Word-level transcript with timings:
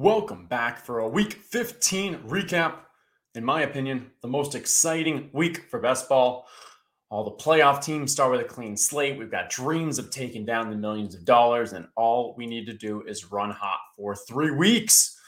Welcome 0.00 0.46
back 0.46 0.78
for 0.86 1.00
a 1.00 1.08
week 1.08 1.32
15 1.32 2.18
recap. 2.18 2.74
In 3.34 3.44
my 3.44 3.62
opinion, 3.62 4.12
the 4.22 4.28
most 4.28 4.54
exciting 4.54 5.28
week 5.32 5.68
for 5.68 5.80
best 5.80 6.08
ball. 6.08 6.46
All 7.10 7.24
the 7.24 7.32
playoff 7.32 7.82
teams 7.82 8.12
start 8.12 8.30
with 8.30 8.40
a 8.40 8.44
clean 8.44 8.76
slate. 8.76 9.18
We've 9.18 9.28
got 9.28 9.50
dreams 9.50 9.98
of 9.98 10.10
taking 10.10 10.46
down 10.46 10.70
the 10.70 10.76
millions 10.76 11.16
of 11.16 11.24
dollars, 11.24 11.72
and 11.72 11.88
all 11.96 12.36
we 12.38 12.46
need 12.46 12.64
to 12.66 12.74
do 12.74 13.02
is 13.08 13.32
run 13.32 13.50
hot 13.50 13.80
for 13.96 14.14
three 14.14 14.52
weeks. 14.52 15.18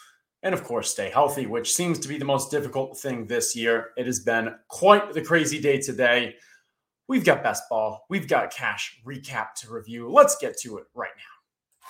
And 0.45 0.55
of 0.55 0.63
course, 0.63 0.89
stay 0.89 1.11
healthy, 1.11 1.47
which 1.47 1.75
seems 1.75 1.99
to 1.99 2.07
be 2.07 2.17
the 2.17 2.25
most 2.25 2.53
difficult 2.53 2.97
thing 2.97 3.27
this 3.27 3.57
year. 3.57 3.89
It 3.97 4.07
has 4.07 4.21
been 4.21 4.55
quite 4.69 5.15
the 5.15 5.23
crazy 5.23 5.61
day 5.61 5.81
today. 5.81 6.37
We've 7.09 7.25
got 7.25 7.43
best 7.43 7.65
ball, 7.69 8.07
we've 8.09 8.29
got 8.29 8.53
cash 8.53 9.01
recap 9.05 9.55
to 9.63 9.73
review. 9.73 10.09
Let's 10.09 10.37
get 10.37 10.57
to 10.59 10.79
it 10.79 10.85
right 10.95 11.11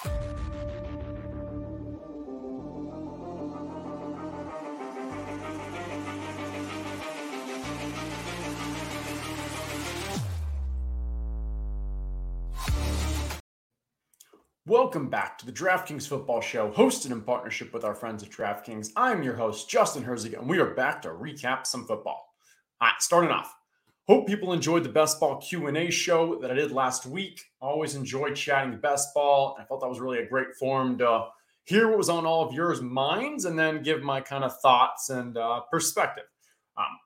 now. 0.06 0.39
Welcome 14.70 15.08
back 15.08 15.36
to 15.38 15.46
the 15.46 15.50
DraftKings 15.50 16.06
Football 16.06 16.40
Show, 16.40 16.70
hosted 16.70 17.10
in 17.10 17.22
partnership 17.22 17.72
with 17.72 17.82
our 17.82 17.92
friends 17.92 18.22
at 18.22 18.30
DraftKings. 18.30 18.92
I'm 18.94 19.20
your 19.20 19.34
host, 19.34 19.68
Justin 19.68 20.04
Herzig, 20.04 20.38
and 20.38 20.48
we 20.48 20.60
are 20.60 20.74
back 20.74 21.02
to 21.02 21.08
recap 21.08 21.66
some 21.66 21.88
football. 21.88 22.32
All 22.80 22.86
right, 22.86 23.02
starting 23.02 23.32
off. 23.32 23.52
Hope 24.06 24.28
people 24.28 24.52
enjoyed 24.52 24.84
the 24.84 24.88
best 24.88 25.18
ball 25.18 25.38
Q&A 25.38 25.90
show 25.90 26.38
that 26.40 26.52
I 26.52 26.54
did 26.54 26.70
last 26.70 27.04
week. 27.04 27.42
Always 27.60 27.96
enjoyed 27.96 28.36
chatting 28.36 28.70
the 28.70 28.76
best 28.76 29.12
ball. 29.12 29.56
I 29.58 29.64
felt 29.64 29.80
that 29.80 29.88
was 29.88 29.98
really 29.98 30.20
a 30.20 30.28
great 30.28 30.54
forum 30.56 30.96
to 30.98 31.24
hear 31.64 31.88
what 31.88 31.98
was 31.98 32.08
on 32.08 32.24
all 32.24 32.46
of 32.46 32.54
yours 32.54 32.80
minds 32.80 33.46
and 33.46 33.58
then 33.58 33.82
give 33.82 34.04
my 34.04 34.20
kind 34.20 34.44
of 34.44 34.56
thoughts 34.60 35.10
and 35.10 35.36
uh, 35.36 35.62
perspective. 35.68 36.26
Um, 36.76 36.96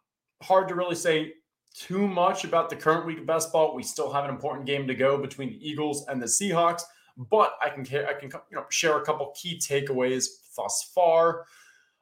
hard 0.42 0.68
to 0.68 0.74
really 0.74 0.96
say 0.96 1.32
too 1.74 2.06
much 2.06 2.44
about 2.44 2.68
the 2.68 2.76
current 2.76 3.06
week 3.06 3.20
of 3.20 3.26
best 3.26 3.50
ball. 3.54 3.74
We 3.74 3.84
still 3.84 4.12
have 4.12 4.24
an 4.24 4.30
important 4.30 4.66
game 4.66 4.86
to 4.86 4.94
go 4.94 5.16
between 5.16 5.48
the 5.48 5.66
Eagles 5.66 6.04
and 6.08 6.20
the 6.20 6.26
Seahawks 6.26 6.82
but 7.16 7.54
I 7.62 7.68
can 7.68 7.82
I 7.82 8.12
can 8.14 8.30
you 8.50 8.56
know 8.56 8.64
share 8.70 8.98
a 8.98 9.04
couple 9.04 9.32
key 9.40 9.58
takeaways 9.58 10.26
thus 10.56 10.90
far. 10.94 11.44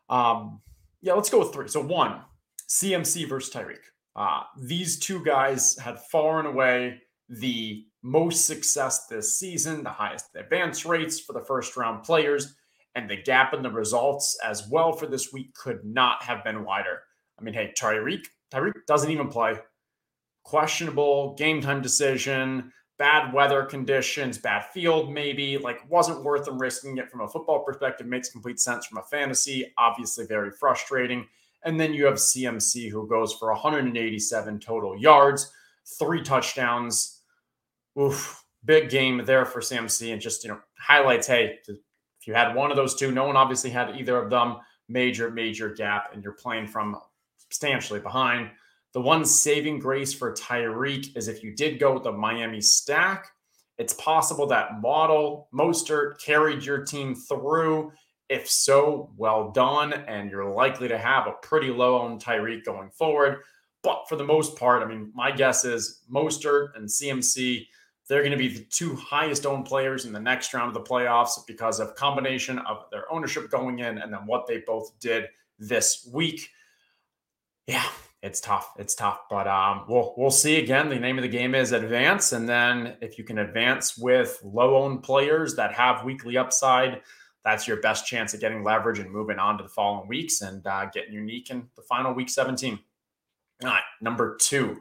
Um, 0.09 0.61
yeah, 1.01 1.15
let's 1.15 1.31
go 1.31 1.41
with 1.41 1.53
three. 1.53 1.69
So 1.69 1.81
one, 1.81 2.21
CMC 2.69 3.29
versus 3.29 3.53
Tyreek. 3.53 3.85
Uh, 4.15 4.43
these 4.59 4.99
two 4.99 5.25
guys 5.25 5.77
had 5.79 5.99
far 6.01 6.39
and 6.39 6.49
away 6.49 7.01
the 7.29 7.87
most 8.03 8.47
success 8.47 9.07
this 9.07 9.39
season, 9.39 9.83
the 9.83 9.91
highest 9.91 10.27
advance 10.37 10.85
rates 10.85 11.21
for 11.21 11.33
the 11.33 11.45
first 11.45 11.77
round 11.77 12.03
players, 12.03 12.55
and 12.95 13.09
the 13.09 13.23
gap 13.23 13.55
in 13.55 13.63
the 13.63 13.71
results 13.71 14.39
as 14.45 14.69
well 14.69 14.93
for 14.93 15.07
this 15.07 15.33
week 15.33 15.55
could 15.55 15.85
not 15.85 16.23
have 16.23 16.45
been 16.45 16.65
wider. 16.65 17.01
I 17.39 17.43
mean, 17.43 17.55
hey, 17.55 17.73
Tyreek, 17.79 18.27
Tyreek 18.53 18.73
doesn't 18.87 19.11
even 19.11 19.29
play. 19.29 19.59
Questionable 20.45 21.35
game 21.35 21.61
time 21.61 21.81
decision 21.81 22.73
bad 23.03 23.33
weather 23.33 23.65
conditions, 23.65 24.39
bad 24.39 24.65
field, 24.67 25.13
maybe 25.13 25.59
like 25.59 25.81
wasn't 25.91 26.23
worth 26.23 26.45
them 26.45 26.57
risking 26.57 26.99
it 26.99 27.11
from 27.11 27.23
a 27.23 27.27
football 27.27 27.65
perspective. 27.65 28.07
Makes 28.07 28.31
complete 28.31 28.61
sense 28.61 28.87
from 28.87 28.99
a 28.99 29.03
fantasy, 29.03 29.75
obviously 29.77 30.25
very 30.25 30.53
frustrating. 30.53 31.27
And 31.65 31.81
then 31.81 31.93
you 31.93 32.07
have 32.07 32.15
CMC 32.15 32.93
who 32.93 33.09
goes 33.09 33.33
for 33.33 33.51
187 33.51 34.61
total 34.61 34.97
yards, 34.97 35.53
three 35.99 36.23
touchdowns. 36.23 37.23
Oof, 38.01 38.45
big 38.65 38.89
game 38.89 39.23
there 39.25 39.47
for 39.47 39.61
CMC. 39.61 40.13
And 40.13 40.23
just, 40.23 40.45
you 40.45 40.51
know, 40.51 40.61
highlights 40.79 41.27
hey, 41.27 41.59
if 41.67 42.29
you 42.29 42.35
had 42.35 42.55
one 42.55 42.71
of 42.71 42.77
those 42.77 42.95
two, 42.95 43.11
no 43.11 43.25
one 43.25 43.37
obviously 43.37 43.71
had 43.71 43.97
either 43.97 44.17
of 44.17 44.31
them. 44.31 44.59
Major, 44.89 45.29
major 45.29 45.71
gap, 45.71 46.11
and 46.15 46.23
you're 46.23 46.35
playing 46.35 46.69
from 46.69 46.97
substantially 47.39 47.99
behind. 47.99 48.51
The 48.93 49.01
one 49.01 49.25
saving 49.25 49.79
grace 49.79 50.13
for 50.13 50.33
Tyreek 50.33 51.17
is 51.17 51.29
if 51.29 51.43
you 51.43 51.55
did 51.55 51.79
go 51.79 51.95
with 51.95 52.03
the 52.03 52.13
Miami 52.13 52.61
stack, 52.61 53.29
it's 53.79 53.95
possible 53.95 54.47
that 54.49 54.81
Waddle, 54.83 55.49
Mostert 55.53 56.21
carried 56.21 56.63
your 56.65 56.85
team 56.85 57.15
through. 57.15 57.93
If 58.29 58.49
so, 58.49 59.11
well 59.17 59.51
done. 59.51 59.93
And 59.93 60.31
you're 60.31 60.49
likely 60.49 60.89
to 60.89 60.99
have 60.99 61.27
a 61.27 61.33
pretty 61.43 61.69
low 61.69 61.97
on 61.97 62.21
Tyreek 62.21 62.65
going 62.65 62.91
forward. 62.91 63.39
But 63.83 64.09
for 64.09 64.17
the 64.17 64.25
most 64.25 64.57
part, 64.57 64.83
I 64.83 64.87
mean, 64.87 65.11
my 65.15 65.33
guess 65.33 65.65
is 65.65 66.03
Mostert 66.11 66.77
and 66.77 66.89
CMC, 66.89 67.67
they're 68.09 68.21
going 68.21 68.33
to 68.33 68.39
be 68.39 68.49
the 68.49 68.65
two 68.65 68.95
highest 68.97 69.47
owned 69.47 69.65
players 69.65 70.05
in 70.05 70.13
the 70.13 70.21
next 70.21 70.53
round 70.53 70.69
of 70.69 70.75
the 70.75 70.89
playoffs 70.89 71.45
because 71.47 71.81
of 71.81 71.95
combination 71.95 72.59
of 72.61 72.85
their 72.91 73.11
ownership 73.11 73.51
going 73.51 73.79
in 73.79 73.99
and 73.99 74.13
then 74.13 74.27
what 74.27 74.47
they 74.47 74.59
both 74.67 74.93
did 75.01 75.29
this 75.59 76.09
week. 76.13 76.51
Yeah, 77.67 77.87
it's 78.23 78.41
tough. 78.41 78.73
It's 78.79 78.95
tough, 78.95 79.23
but 79.29 79.49
um, 79.49 79.85
we'll 79.89 80.15
we'll 80.17 80.31
see. 80.31 80.59
Again, 80.61 80.89
the 80.89 80.99
name 80.99 81.19
of 81.19 81.23
the 81.23 81.29
game 81.29 81.57
is 81.57 81.73
advance, 81.73 82.33
and 82.33 82.49
then 82.49 82.97
if 83.01 83.19
you 83.19 83.25
can 83.25 83.39
advance 83.39 83.99
with 83.99 84.41
low-owned 84.45 85.03
players 85.03 85.57
that 85.57 85.75
have 85.75 86.05
weekly 86.05 86.37
upside, 86.37 87.01
that's 87.45 87.67
your 87.67 87.79
best 87.79 88.07
chance 88.07 88.33
at 88.33 88.41
getting 88.41 88.63
leverage 88.63 89.01
and 89.01 89.11
moving 89.11 89.41
on 89.41 89.59
to 89.59 89.65
the 89.65 89.69
following 89.69 90.09
weeks 90.09 90.41
and 90.41 90.65
uh, 90.69 90.87
getting 90.95 91.13
unique 91.13 91.51
in 91.51 91.69
the 91.75 91.83
final 91.83 92.15
week 92.15 92.31
17. 92.31 92.79
All 93.65 93.71
right, 93.71 93.83
number 94.01 94.37
two. 94.41 94.81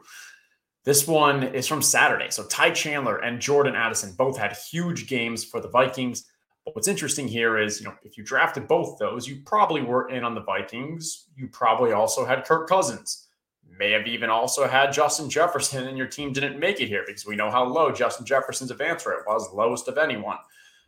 This 0.84 1.08
one 1.08 1.42
is 1.42 1.66
from 1.66 1.82
Saturday. 1.82 2.30
So 2.30 2.44
Ty 2.46 2.70
Chandler 2.70 3.18
and 3.18 3.40
Jordan 3.40 3.74
Addison 3.74 4.14
both 4.16 4.38
had 4.38 4.56
huge 4.56 5.08
games 5.08 5.44
for 5.44 5.60
the 5.60 5.68
Vikings. 5.68 6.26
But 6.64 6.76
what's 6.76 6.88
interesting 6.88 7.26
here 7.26 7.58
is, 7.58 7.80
you 7.80 7.86
know, 7.86 7.94
if 8.04 8.16
you 8.16 8.22
drafted 8.22 8.68
both 8.68 8.98
those, 8.98 9.26
you 9.26 9.42
probably 9.44 9.82
were 9.82 10.08
in 10.08 10.22
on 10.22 10.34
the 10.34 10.42
Vikings. 10.42 11.26
You 11.36 11.48
probably 11.48 11.92
also 11.92 12.24
had 12.24 12.44
Kirk 12.44 12.68
Cousins 12.68 13.28
may 13.78 13.90
have 13.92 14.06
even 14.06 14.30
also 14.30 14.66
had 14.66 14.92
Justin 14.92 15.30
Jefferson 15.30 15.86
and 15.88 15.96
your 15.96 16.06
team 16.06 16.32
didn't 16.32 16.58
make 16.58 16.80
it 16.80 16.88
here 16.88 17.04
because 17.06 17.26
we 17.26 17.36
know 17.36 17.50
how 17.50 17.64
low 17.64 17.90
Justin 17.90 18.26
Jefferson's 18.26 18.70
advance 18.70 19.06
rate 19.06 19.20
was, 19.26 19.52
lowest 19.52 19.88
of 19.88 19.98
anyone. 19.98 20.38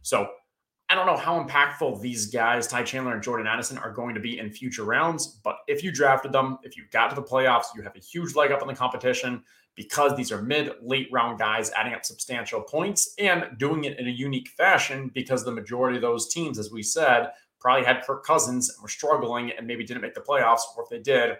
So 0.02 0.28
I 0.90 0.94
don't 0.94 1.06
know 1.06 1.16
how 1.16 1.42
impactful 1.42 2.00
these 2.02 2.26
guys, 2.26 2.66
Ty 2.66 2.82
Chandler 2.82 3.14
and 3.14 3.22
Jordan 3.22 3.46
Addison, 3.46 3.78
are 3.78 3.90
going 3.90 4.14
to 4.14 4.20
be 4.20 4.38
in 4.38 4.50
future 4.50 4.84
rounds. 4.84 5.40
But 5.42 5.56
if 5.66 5.82
you 5.82 5.90
drafted 5.90 6.32
them, 6.32 6.58
if 6.62 6.76
you 6.76 6.84
got 6.92 7.08
to 7.08 7.16
the 7.16 7.22
playoffs, 7.22 7.66
you 7.74 7.82
have 7.82 7.96
a 7.96 8.00
huge 8.00 8.34
leg 8.34 8.52
up 8.52 8.60
in 8.60 8.68
the 8.68 8.74
competition 8.74 9.42
because 9.74 10.14
these 10.16 10.30
are 10.30 10.42
mid, 10.42 10.72
late 10.82 11.08
round 11.10 11.38
guys 11.38 11.70
adding 11.72 11.94
up 11.94 12.04
substantial 12.04 12.60
points 12.60 13.14
and 13.18 13.46
doing 13.58 13.84
it 13.84 13.98
in 13.98 14.06
a 14.06 14.10
unique 14.10 14.48
fashion 14.48 15.10
because 15.14 15.44
the 15.44 15.50
majority 15.50 15.96
of 15.96 16.02
those 16.02 16.32
teams, 16.32 16.58
as 16.58 16.70
we 16.70 16.82
said, 16.82 17.30
probably 17.58 17.84
had 17.84 18.04
Kirk 18.06 18.24
Cousins 18.24 18.70
and 18.70 18.82
were 18.82 18.88
struggling 18.88 19.52
and 19.52 19.66
maybe 19.66 19.84
didn't 19.84 20.02
make 20.02 20.14
the 20.14 20.20
playoffs, 20.20 20.60
or 20.76 20.84
if 20.84 20.90
they 20.90 20.98
did, 20.98 21.38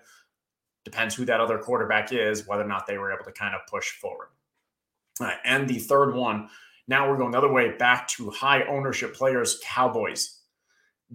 Depends 0.84 1.14
who 1.14 1.24
that 1.24 1.40
other 1.40 1.58
quarterback 1.58 2.12
is, 2.12 2.46
whether 2.46 2.62
or 2.62 2.68
not 2.68 2.86
they 2.86 2.98
were 2.98 3.12
able 3.12 3.24
to 3.24 3.32
kind 3.32 3.54
of 3.54 3.62
push 3.66 3.90
forward. 3.92 4.28
and 5.44 5.68
the 5.68 5.78
third 5.78 6.14
one, 6.14 6.48
now 6.86 7.08
we're 7.08 7.16
going 7.16 7.30
the 7.30 7.38
other 7.38 7.52
way 7.52 7.76
back 7.76 8.08
to 8.08 8.30
high 8.30 8.64
ownership 8.64 9.14
players, 9.14 9.60
Cowboys. 9.64 10.40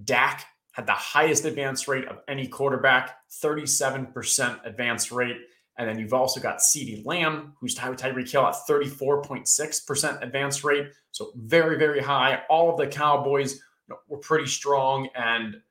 Dak 0.03 0.45
had 0.71 0.87
the 0.87 0.93
highest 0.93 1.45
advance 1.45 1.87
rate 1.87 2.07
of 2.07 2.19
any 2.27 2.47
quarterback, 2.47 3.17
37% 3.43 4.65
advance 4.65 5.11
rate. 5.11 5.37
And 5.77 5.87
then 5.87 5.99
you've 5.99 6.13
also 6.13 6.39
got 6.39 6.59
CeeDee 6.59 7.05
Lamb, 7.05 7.53
who's 7.59 7.75
tied 7.75 7.89
with 7.89 7.99
Tyreek 7.99 8.29
Hill 8.29 8.45
at 8.45 8.55
34.6% 8.67 10.21
advance 10.21 10.63
rate. 10.63 10.87
So 11.11 11.31
very, 11.35 11.77
very 11.77 12.01
high. 12.01 12.41
All 12.49 12.71
of 12.71 12.77
the 12.77 12.87
Cowboys 12.87 13.61
were 14.07 14.17
pretty 14.17 14.47
strong. 14.47 15.07
And 15.15 15.61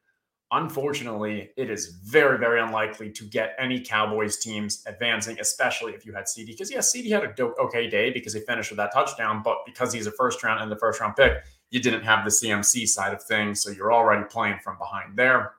Unfortunately, 0.51 1.51
it 1.59 1.69
is 1.69 1.89
very, 2.05 2.39
very 2.39 2.59
unlikely 2.61 3.11
to 3.11 3.25
get 3.25 3.55
any 3.59 3.81
Cowboys 3.81 4.39
teams 4.39 4.83
advancing, 4.87 5.39
especially 5.41 5.93
if 5.93 6.07
you 6.07 6.15
had 6.15 6.25
CeeDee. 6.25 6.47
Because, 6.47 6.71
yeah, 6.71 6.79
CeeDee 6.79 7.11
had 7.11 7.23
a 7.23 7.45
okay 7.61 7.89
day 7.89 8.11
because 8.11 8.33
he 8.33 8.41
finished 8.41 8.71
with 8.71 8.79
that 8.79 8.93
touchdown, 8.93 9.43
but 9.45 9.59
because 9.67 9.93
he's 9.93 10.07
a 10.07 10.13
first 10.13 10.43
round 10.43 10.63
and 10.63 10.73
the 10.73 10.77
first 10.77 11.01
round 11.01 11.17
pick, 11.17 11.45
you 11.69 11.81
didn't 11.81 12.03
have 12.03 12.25
the 12.25 12.31
CMC 12.31 12.89
side 12.89 13.13
of 13.13 13.23
things. 13.23 13.63
So 13.63 13.71
you're 13.71 13.93
already 13.93 14.25
playing 14.25 14.61
from 14.65 14.79
behind 14.79 15.19
there. 15.19 15.53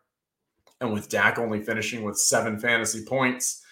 And 0.81 0.91
with 0.91 1.07
Dak 1.07 1.37
only 1.37 1.61
finishing 1.61 2.03
with 2.03 2.17
seven 2.17 2.57
fantasy 2.57 3.05
points, 3.05 3.63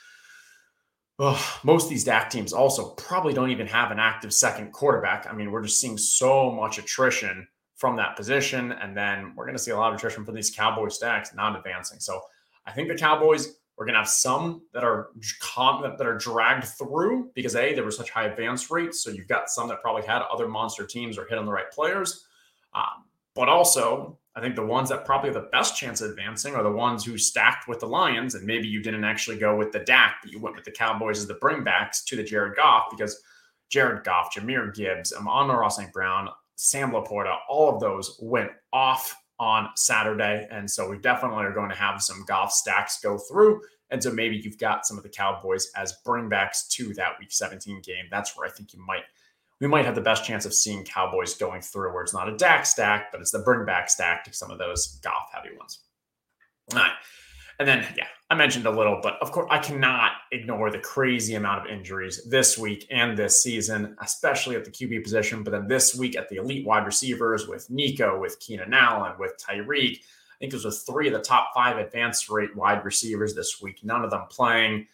ugh, 1.18 1.42
most 1.63 1.86
of 1.86 1.89
these 1.89 2.03
Dak 2.03 2.30
teams 2.30 2.53
also 2.53 2.89
probably 2.92 3.33
don't 3.33 3.50
even 3.50 3.65
have 3.65 3.89
an 3.89 3.97
active 3.97 4.33
second 4.33 4.71
quarterback. 4.71 5.25
I 5.27 5.33
mean, 5.33 5.51
we're 5.51 5.63
just 5.63 5.80
seeing 5.80 5.97
so 5.97 6.51
much 6.51 6.77
attrition 6.77 7.47
from 7.77 7.95
that 7.95 8.15
position. 8.15 8.74
And 8.74 8.97
then 8.97 9.33
we're 9.35 9.45
going 9.45 9.57
to 9.57 9.63
see 9.63 9.71
a 9.71 9.77
lot 9.77 9.94
of 9.94 9.97
attrition 9.97 10.25
from 10.25 10.35
these 10.35 10.51
Cowboy 10.51 10.89
stacks 10.89 11.33
not 11.33 11.56
advancing. 11.56 12.00
So 12.00 12.21
I 12.65 12.71
think 12.71 12.89
the 12.89 12.95
Cowboys 12.95 13.56
we're 13.77 13.85
going 13.85 13.94
to 13.94 14.00
have 14.00 14.09
some 14.09 14.63
that 14.74 14.83
are 14.83 15.09
that 15.38 16.07
are 16.07 16.18
dragged 16.18 16.65
through 16.65 17.29
because 17.35 17.56
a 17.56 17.75
there 17.75 17.83
were 17.83 17.91
such 17.91 18.09
high 18.09 18.25
advance 18.25 18.71
rates. 18.71 19.03
So 19.03 19.12
you've 19.12 19.27
got 19.27 19.50
some 19.50 19.68
that 19.68 19.81
probably 19.81 20.01
had 20.01 20.24
other 20.24 20.47
monster 20.47 20.85
teams 20.85 21.18
or 21.18 21.27
hit 21.27 21.38
on 21.38 21.45
the 21.45 21.51
right 21.51 21.69
players. 21.71 22.25
Um, 22.74 23.06
but 23.35 23.50
also, 23.50 24.18
I 24.35 24.41
think 24.41 24.56
the 24.56 24.65
ones 24.65 24.89
that 24.89 25.06
probably 25.06 25.30
have 25.30 25.35
the 25.35 25.50
best 25.51 25.77
chance 25.77 26.01
of 26.01 26.09
advancing 26.09 26.56
are 26.56 26.63
the 26.63 26.71
ones 26.71 27.06
who 27.06 27.19
stacked 27.19 27.68
with 27.68 27.80
the 27.80 27.85
Lions, 27.85 28.33
and 28.33 28.47
maybe 28.47 28.68
you 28.68 28.81
didn't 28.81 29.03
actually 29.03 29.38
go 29.38 29.56
with 29.56 29.71
the 29.71 29.80
Dak, 29.80 30.18
but 30.23 30.31
you 30.31 30.39
went 30.39 30.56
with 30.56 30.65
the 30.65 30.71
Cowboys 30.71 31.19
as 31.19 31.27
the 31.27 31.35
bringbacks 31.35 32.03
to 32.06 32.15
the 32.15 32.23
Jared 32.23 32.56
Goff 32.56 32.85
because 32.89 33.21
Jared 33.69 34.03
Goff, 34.03 34.33
Jahmyr 34.33 34.73
Gibbs, 34.73 35.13
Amon-Ra 35.13 35.68
St. 35.68 35.94
Brown, 35.94 36.30
Sam 36.57 36.92
LaPorta, 36.92 37.38
all 37.48 37.74
of 37.74 37.80
those 37.80 38.18
went 38.21 38.51
off 38.74 39.15
on 39.39 39.69
Saturday. 39.75 40.48
And 40.51 40.69
so 40.69 40.89
we 40.89 40.98
definitely 40.98 41.45
are 41.45 41.54
going 41.54 41.69
to 41.69 41.75
have 41.75 42.01
some 42.01 42.25
Goff 42.27 42.51
stacks 42.51 43.00
go 43.00 43.18
through. 43.18 43.62
And 43.89 44.04
so 44.04 44.12
maybe 44.12 44.36
you've 44.36 44.57
got 44.57 44.86
some 44.86 44.98
of 44.98 45.04
the 45.04 45.09
Cowboys 45.09 45.71
as 45.75 45.95
bringbacks 46.06 46.68
to 46.71 46.94
that 46.95 47.13
week 47.19 47.31
17 47.31 47.81
game. 47.81 48.06
That's 48.12 48.36
where 48.36 48.48
I 48.48 48.51
think 48.51 48.74
you 48.74 48.83
might 48.86 49.04
we 49.59 49.68
might 49.68 49.86
have 49.86 49.95
the 49.95 50.01
best 50.01 50.24
chance 50.24 50.45
of 50.45 50.54
seeing 50.54 50.83
Cowboys 50.83 51.33
going 51.33 51.62
through 51.62 51.92
where 51.92 52.04
it's 52.04 52.13
not 52.13 52.30
a 52.30 52.38
Dak 52.38 52.63
stack, 52.65 53.12
but 53.12 53.21
it's 53.21 53.31
the 53.31 53.39
bringback 53.39 53.89
stack 53.89 54.24
to 54.25 54.33
some 54.33 54.51
of 54.51 54.59
those 54.59 55.00
Goff 55.04 55.30
heavy 55.33 55.56
ones. 55.57 55.80
All 56.74 56.80
right. 56.80 56.92
And 57.59 57.68
then, 57.68 57.88
yeah, 57.98 58.07
I 58.30 58.36
mentioned 58.36 58.65
a 58.65 58.71
little, 58.71 59.00
but 59.01 59.18
of 59.21 59.31
course, 59.31 59.48
I 59.50 59.57
cannot 59.57 60.12
ignore 60.31 60.69
the 60.69 60.80
crazy 60.80 61.36
amount 61.36 61.65
of 61.65 61.71
injuries 61.71 62.24
this 62.30 62.57
week 62.57 62.86
and 62.92 63.18
this 63.18 63.42
season, 63.42 63.95
especially 64.01 64.56
at 64.56 64.65
the 64.65 64.71
QB 64.71 65.04
position. 65.04 65.44
But 65.44 65.51
then 65.51 65.68
this 65.68 65.95
week 65.95 66.18
at 66.18 66.30
the 66.30 66.36
elite 66.36 66.65
wide 66.65 66.86
receivers 66.86 67.48
with 67.48 67.69
Nico, 67.69 68.19
with 68.19 68.39
Keenan 68.39 68.74
Allen, 68.74 69.13
with 69.18 69.33
Tyreek. 69.38 70.00
I 70.00 70.39
think 70.39 70.54
it 70.54 70.57
was 70.57 70.65
with 70.65 70.83
three 70.86 71.07
of 71.07 71.13
the 71.13 71.21
top 71.21 71.51
five 71.56 71.77
advanced 71.77 72.30
rate 72.30 72.56
wide 72.56 72.86
receivers 72.86 73.33
this 73.33 73.59
week, 73.62 73.80
none 73.83 74.04
of 74.04 74.12
them 74.12 74.25
playing. 74.30 74.88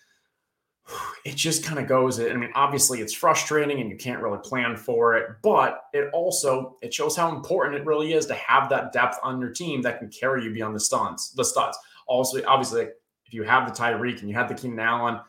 It 1.25 1.37
just 1.37 1.63
kind 1.63 1.79
of 1.79 1.87
goes. 1.87 2.19
I 2.19 2.33
mean, 2.33 2.51
obviously 2.53 2.99
it's 2.99 3.13
frustrating 3.13 3.79
and 3.79 3.89
you 3.89 3.95
can't 3.95 4.21
really 4.21 4.39
plan 4.43 4.75
for 4.75 5.15
it, 5.15 5.29
but 5.41 5.85
it 5.93 6.09
also 6.11 6.75
it 6.81 6.93
shows 6.93 7.15
how 7.15 7.33
important 7.33 7.77
it 7.79 7.85
really 7.85 8.11
is 8.11 8.25
to 8.25 8.33
have 8.33 8.67
that 8.71 8.91
depth 8.91 9.19
on 9.23 9.39
your 9.39 9.51
team 9.51 9.81
that 9.83 9.99
can 9.99 10.09
carry 10.09 10.43
you 10.43 10.51
beyond 10.51 10.75
the 10.75 10.81
studs. 10.81 11.31
The 11.31 11.45
studs. 11.45 11.77
Also, 12.07 12.43
obviously, 12.45 12.87
if 13.25 13.33
you 13.33 13.43
have 13.43 13.67
the 13.67 13.81
Tyreek 13.81 14.19
and 14.19 14.29
you 14.29 14.35
have 14.35 14.49
the 14.49 14.55
Keenan 14.55 14.79
Allen, 14.79 15.19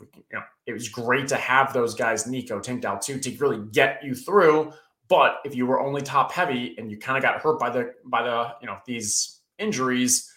you 0.00 0.22
know, 0.32 0.42
it 0.66 0.72
was 0.72 0.88
great 0.88 1.28
to 1.28 1.36
have 1.36 1.72
those 1.72 1.94
guys, 1.94 2.26
Nico, 2.26 2.60
Tank 2.60 2.82
Dell 2.82 2.98
too, 2.98 3.18
to 3.18 3.36
really 3.38 3.64
get 3.72 4.02
you 4.02 4.14
through. 4.14 4.72
But 5.08 5.38
if 5.44 5.54
you 5.54 5.66
were 5.66 5.80
only 5.80 6.02
top 6.02 6.30
heavy 6.32 6.76
and 6.78 6.90
you 6.90 6.96
kind 6.96 7.16
of 7.16 7.22
got 7.22 7.40
hurt 7.40 7.58
by 7.58 7.70
the 7.70 7.94
by 8.04 8.22
the 8.22 8.54
you 8.60 8.66
know 8.66 8.78
these 8.86 9.40
injuries, 9.58 10.32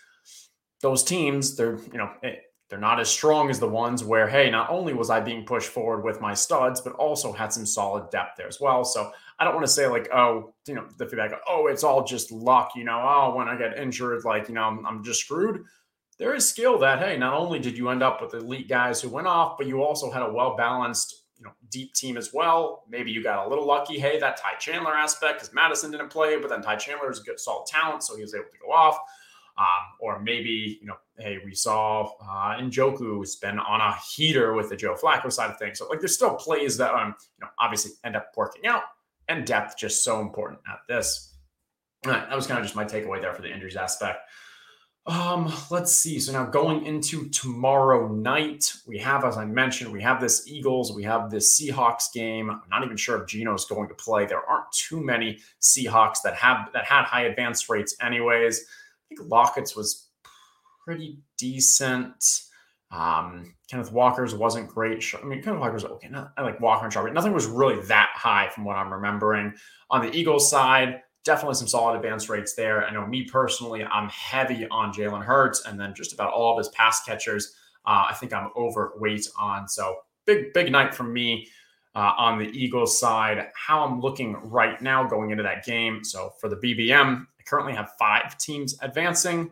those 0.82 1.04
teams 1.04 1.56
they're 1.56 1.78
you 1.92 1.98
know 1.98 2.12
eh, 2.24 2.36
they're 2.74 2.80
not 2.80 3.00
as 3.00 3.08
strong 3.08 3.52
as 3.52 3.60
the 3.60 3.70
ones 3.70 4.04
where 4.04 4.28
hey, 4.28 4.50
not 4.50 4.72
only 4.72 4.96
was 4.96 5.12
I 5.12 5.20
being 5.20 5.46
pushed 5.46 5.70
forward 5.70 6.04
with 6.04 6.20
my 6.20 6.34
studs, 6.34 6.82
but 6.82 6.94
also 6.94 7.32
had 7.32 7.54
some 7.54 7.68
solid 7.68 8.10
depth 8.10 8.36
there 8.36 8.48
as 8.48 8.60
well. 8.60 8.84
So 8.84 9.12
I 9.38 9.44
don't 9.44 9.54
want 9.54 9.68
to 9.68 9.72
say 9.72 9.86
like 9.86 10.10
oh 10.12 10.56
you 10.66 10.74
know 10.74 10.88
the 10.98 11.06
feedback 11.06 11.34
oh 11.48 11.68
it's 11.68 11.84
all 11.84 12.04
just 12.04 12.32
luck 12.32 12.72
you 12.76 12.84
know 12.84 13.00
oh 13.00 13.36
when 13.36 13.48
I 13.48 13.56
get 13.56 13.78
injured 13.78 14.26
like 14.26 14.48
you 14.48 14.56
know 14.56 14.64
I'm, 14.64 14.84
I'm 14.88 15.04
just 15.04 15.22
screwed 15.22 15.66
there 16.18 16.34
is 16.34 16.50
skill 16.50 16.80
that 16.80 16.98
hey, 16.98 17.16
not 17.16 17.36
only 17.36 17.60
did 17.60 17.78
you 17.78 17.90
end 17.90 18.02
up 18.02 18.22
with 18.24 18.34
elite 18.34 18.68
guys 18.68 19.00
who 19.00 19.10
went 19.10 19.28
off, 19.28 19.56
but 19.56 19.68
you 19.68 19.84
also 19.84 20.10
had 20.10 20.24
a 20.24 20.34
well 20.34 20.56
balanced, 20.56 21.26
you 21.38 21.46
know, 21.46 21.52
deep 21.70 21.94
team 21.94 22.18
as 22.18 22.32
well. 22.34 22.86
Maybe 22.90 23.12
you 23.12 23.22
got 23.22 23.46
a 23.46 23.50
little 23.50 23.68
lucky. 23.68 24.00
Hey, 24.00 24.20
that 24.20 24.38
Ty 24.38 24.56
Chandler 24.60 24.96
aspect 24.96 25.40
because 25.40 25.54
Mattison 25.54 25.92
didn't 25.92 26.10
play, 26.10 26.40
but 26.40 26.50
then 26.50 26.64
Ty 26.64 26.78
Chandler 26.78 27.12
is 27.12 27.20
a 27.20 27.24
good 27.24 27.40
solid 27.40 27.68
talent, 27.68 28.02
so 28.02 28.16
he 28.16 28.24
was 28.24 28.34
able 28.34 28.46
to 28.46 28.58
go 28.66 28.72
off. 28.72 28.98
Um, 29.58 29.66
or 30.00 30.20
maybe 30.20 30.80
you 30.82 30.88
know, 30.88 30.96
hey, 31.20 31.38
we 31.46 31.54
saw 31.54 32.12
uh, 32.22 32.58
Njoku's 32.58 33.36
been 33.36 33.60
on 33.60 33.82
a 33.82 33.96
heater 34.16 34.54
with 34.54 34.70
the 34.70 34.76
Joe 34.76 34.96
Flacco 34.96 35.32
side 35.32 35.52
of 35.52 35.60
things. 35.60 35.78
So 35.78 35.88
like, 35.88 36.00
there's 36.00 36.16
still 36.16 36.36
plays 36.36 36.78
that 36.78 36.94
um, 36.94 37.16
you 37.38 37.46
know, 37.46 37.50
obviously 37.60 37.92
end 38.04 38.16
up 38.16 38.32
working 38.36 38.66
out, 38.66 38.84
and 39.28 39.46
depth 39.46 39.78
just 39.78 40.04
so 40.04 40.22
important 40.22 40.60
at 40.68 40.80
this. 40.88 41.36
that 42.04 42.36
was 42.36 42.48
kind 42.48 42.60
of 42.60 42.66
just 42.66 42.76
my 42.76 42.86
takeaway 42.86 43.22
there 43.22 43.34
for 43.34 43.42
the 43.42 43.52
injuries 43.52 43.76
aspect. 43.76 44.20
Um, 45.06 45.52
let's 45.70 45.94
see. 45.94 46.18
So 46.20 46.32
now 46.32 46.46
going 46.46 46.86
into 46.86 47.28
tomorrow 47.30 48.08
night, 48.08 48.74
we 48.88 48.98
have, 49.00 49.26
as 49.26 49.36
I 49.36 49.44
mentioned, 49.44 49.92
we 49.92 50.02
have 50.02 50.22
this 50.22 50.48
Eagles, 50.48 50.94
we 50.94 51.04
have 51.04 51.30
this 51.30 51.60
Seahawks 51.60 52.12
game. 52.14 52.50
I'm 52.50 52.62
not 52.70 52.86
even 52.86 52.96
sure 52.96 53.22
if 53.22 53.28
Geno 53.28 53.54
is 53.54 53.66
going 53.66 53.90
to 53.90 53.96
play. 53.96 54.26
There 54.26 54.50
aren't 54.50 54.72
too 54.72 55.04
many 55.04 55.40
Seahawks 55.62 56.22
that 56.24 56.36
have 56.36 56.70
that 56.74 56.86
had 56.86 57.04
high 57.04 57.24
advance 57.24 57.70
rates, 57.70 57.98
anyways. 58.02 58.66
Think 59.16 59.30
Lockett's 59.30 59.76
was 59.76 60.08
pretty 60.86 61.20
decent. 61.38 62.42
Um, 62.92 63.56
Kenneth 63.70 63.92
Walker's 63.92 64.36
wasn't 64.36 64.70
great. 64.70 65.04
I 65.22 65.26
mean, 65.26 65.42
Kenneth 65.42 65.60
Walker's 65.60 65.84
okay. 65.84 66.10
Not, 66.10 66.32
I 66.38 66.44
like 66.44 66.60
Walker 66.60 66.84
and 66.84 66.94
Sharp. 66.94 67.12
Nothing 67.12 67.34
was 67.34 67.48
really 67.48 67.82
that 67.88 68.12
high 68.14 68.50
from 68.50 68.66
what 68.66 68.76
I'm 68.76 68.94
remembering. 68.94 69.54
On 69.90 70.02
the 70.02 70.16
Eagles 70.16 70.50
side, 70.50 71.02
definitely 71.24 71.56
some 71.56 71.68
solid 71.68 71.96
advance 71.96 72.30
rates 72.30 72.54
there. 72.54 72.86
I 72.86 72.92
know 72.92 73.08
me 73.08 73.24
personally, 73.24 73.84
I'm 73.84 74.10
heavy 74.10 74.68
on 74.68 74.94
Jalen 74.94 75.24
Hurts, 75.24 75.66
and 75.66 75.80
then 75.80 75.94
just 75.96 76.14
about 76.14 76.34
all 76.34 76.52
of 76.52 76.58
his 76.58 76.70
pass 76.70 77.04
catchers, 77.04 77.56
uh, 77.86 78.06
I 78.10 78.14
think 78.14 78.34
I'm 78.34 78.50
overweight 78.56 79.28
on. 79.38 79.68
So 79.68 79.98
big, 80.26 80.54
big 80.54 80.72
night 80.72 80.94
for 80.94 81.04
me 81.04 81.48
uh, 81.96 82.12
on 82.18 82.38
the 82.38 82.50
Eagles 82.50 83.00
side. 83.00 83.48
How 83.56 83.84
I'm 83.84 84.02
looking 84.02 84.34
right 84.50 84.80
now 84.82 85.04
going 85.04 85.32
into 85.32 85.44
that 85.44 85.66
game. 85.66 86.04
So 86.04 86.34
for 86.40 86.50
the 86.50 86.58
BBM, 86.58 87.26
currently 87.46 87.74
have 87.74 87.92
five 88.00 88.38
teams 88.38 88.78
advancing. 88.82 89.52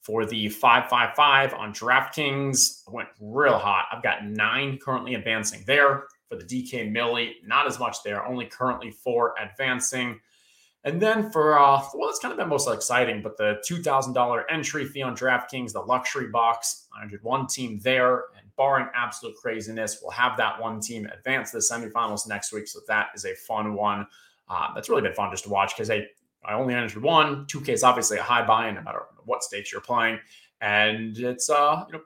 For 0.00 0.24
the 0.24 0.48
555 0.48 1.54
on 1.54 1.74
DraftKings, 1.74 2.90
went 2.90 3.08
real 3.20 3.58
hot. 3.58 3.86
I've 3.92 4.02
got 4.02 4.24
nine 4.24 4.78
currently 4.78 5.14
advancing 5.14 5.64
there. 5.66 6.04
For 6.28 6.36
the 6.36 6.44
DK 6.44 6.90
Millie, 6.90 7.36
not 7.44 7.66
as 7.66 7.78
much 7.78 8.02
there, 8.04 8.24
only 8.24 8.46
currently 8.46 8.90
four 8.90 9.34
advancing. 9.38 10.20
And 10.84 11.02
then 11.02 11.30
for 11.30 11.58
uh, 11.58 11.82
well, 11.94 12.08
it's 12.08 12.20
kind 12.20 12.32
of 12.32 12.38
been 12.38 12.48
most 12.48 12.68
exciting, 12.68 13.22
but 13.22 13.36
the 13.36 13.60
two 13.66 13.82
thousand 13.82 14.12
dollar 14.12 14.48
entry 14.50 14.86
fee 14.86 15.02
on 15.02 15.16
DraftKings, 15.16 15.72
the 15.72 15.80
luxury 15.80 16.28
box, 16.28 16.86
I 16.96 17.06
did 17.06 17.22
one 17.22 17.46
team 17.46 17.80
there, 17.82 18.24
and 18.36 18.48
barring 18.56 18.88
absolute 18.94 19.36
craziness, 19.36 19.98
we'll 20.00 20.12
have 20.12 20.36
that 20.36 20.60
one 20.60 20.80
team 20.80 21.06
advance 21.06 21.50
to 21.50 21.58
the 21.58 21.62
semifinals 21.62 22.28
next 22.28 22.52
week. 22.52 22.68
So 22.68 22.80
that 22.88 23.08
is 23.14 23.24
a 23.24 23.34
fun 23.34 23.74
one. 23.74 24.06
Uh, 24.48 24.72
that's 24.74 24.88
really 24.88 25.02
been 25.02 25.14
fun 25.14 25.30
just 25.30 25.44
to 25.44 25.50
watch 25.50 25.74
because 25.74 25.88
hey, 25.88 26.06
I 26.44 26.54
only 26.54 26.74
entered 26.74 27.02
one. 27.02 27.46
Two 27.46 27.60
K 27.60 27.72
is 27.72 27.82
obviously 27.82 28.18
a 28.18 28.22
high 28.22 28.46
buy-in 28.46 28.76
no 28.76 28.82
matter 28.82 29.02
what 29.24 29.42
stage 29.42 29.70
you're 29.72 29.80
playing, 29.80 30.18
and 30.60 31.16
it's 31.16 31.50
uh 31.50 31.84
you 31.86 31.94
know 31.94 32.00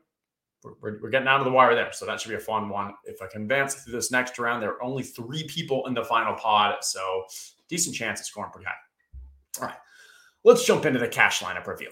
we're, 0.80 1.00
we're, 1.00 1.10
getting 1.10 1.26
out 1.26 1.40
of 1.40 1.44
the 1.44 1.50
wire 1.50 1.74
there. 1.74 1.92
So 1.92 2.06
that 2.06 2.20
should 2.20 2.28
be 2.28 2.36
a 2.36 2.40
fun 2.40 2.68
one. 2.68 2.94
If 3.04 3.20
I 3.20 3.26
can 3.26 3.42
advance 3.42 3.74
through 3.74 3.94
this 3.94 4.12
next 4.12 4.38
round, 4.38 4.62
there 4.62 4.70
are 4.70 4.82
only 4.82 5.02
three 5.02 5.42
people 5.44 5.86
in 5.86 5.94
the 5.94 6.04
final 6.04 6.34
pod. 6.34 6.76
So 6.82 7.24
decent 7.68 7.96
chance 7.96 8.20
of 8.20 8.26
scoring 8.26 8.52
pretty 8.52 8.66
high. 8.66 9.60
All 9.60 9.66
right, 9.66 9.76
let's 10.44 10.64
jump 10.64 10.86
into 10.86 10.98
the 10.98 11.08
cash 11.08 11.40
lineup 11.40 11.66
review. 11.66 11.90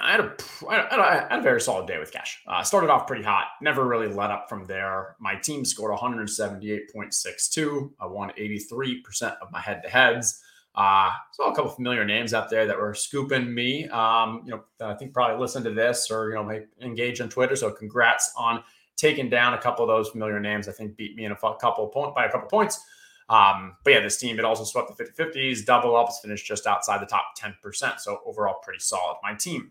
I 0.00 0.12
had 0.12 0.20
a, 0.20 0.36
I 0.68 0.74
had 0.74 0.98
a, 0.98 1.02
I 1.02 1.26
had 1.30 1.38
a 1.40 1.42
very 1.42 1.60
solid 1.60 1.86
day 1.86 1.98
with 1.98 2.12
cash. 2.12 2.42
Uh, 2.46 2.62
started 2.62 2.90
off 2.90 3.06
pretty 3.06 3.24
hot, 3.24 3.46
never 3.62 3.86
really 3.86 4.08
let 4.08 4.30
up 4.30 4.48
from 4.48 4.66
there. 4.66 5.16
My 5.20 5.34
team 5.36 5.64
scored 5.64 5.96
178.62. 5.96 7.90
I 8.00 8.06
won 8.06 8.30
83% 8.38 9.36
of 9.40 9.50
my 9.50 9.60
head 9.60 9.82
to 9.82 9.88
heads. 9.88 10.42
Uh, 10.74 11.10
saw 11.32 11.50
a 11.50 11.54
couple 11.54 11.70
familiar 11.70 12.04
names 12.04 12.32
out 12.32 12.48
there 12.48 12.66
that 12.66 12.78
were 12.78 12.94
scooping 12.94 13.52
me. 13.52 13.88
Um, 13.88 14.42
you 14.44 14.52
know, 14.52 14.62
I 14.80 14.94
think 14.94 15.12
probably 15.12 15.40
listen 15.40 15.64
to 15.64 15.70
this 15.70 16.10
or 16.10 16.30
you 16.30 16.34
know, 16.36 16.60
engage 16.80 17.20
on 17.20 17.28
Twitter. 17.28 17.56
So 17.56 17.70
congrats 17.72 18.32
on 18.36 18.62
taking 18.96 19.28
down 19.28 19.54
a 19.54 19.58
couple 19.58 19.84
of 19.84 19.88
those 19.88 20.10
familiar 20.10 20.38
names. 20.38 20.68
I 20.68 20.72
think 20.72 20.96
beat 20.96 21.16
me 21.16 21.24
in 21.24 21.32
a 21.32 21.36
couple 21.36 21.88
point 21.88 22.14
by 22.14 22.26
a 22.26 22.30
couple 22.30 22.48
points. 22.48 22.80
Um, 23.28 23.76
but 23.84 23.92
yeah, 23.92 24.00
this 24.00 24.16
team 24.16 24.38
it 24.38 24.44
also 24.44 24.64
swept 24.64 24.88
the 24.88 25.04
50 25.04 25.22
50s, 25.22 25.64
double 25.64 25.96
ups, 25.96 26.20
finished 26.20 26.46
just 26.46 26.66
outside 26.66 27.00
the 27.00 27.06
top 27.06 27.26
10%. 27.38 28.00
So 28.00 28.20
overall, 28.26 28.56
pretty 28.62 28.80
solid. 28.80 29.16
My 29.22 29.34
team. 29.34 29.70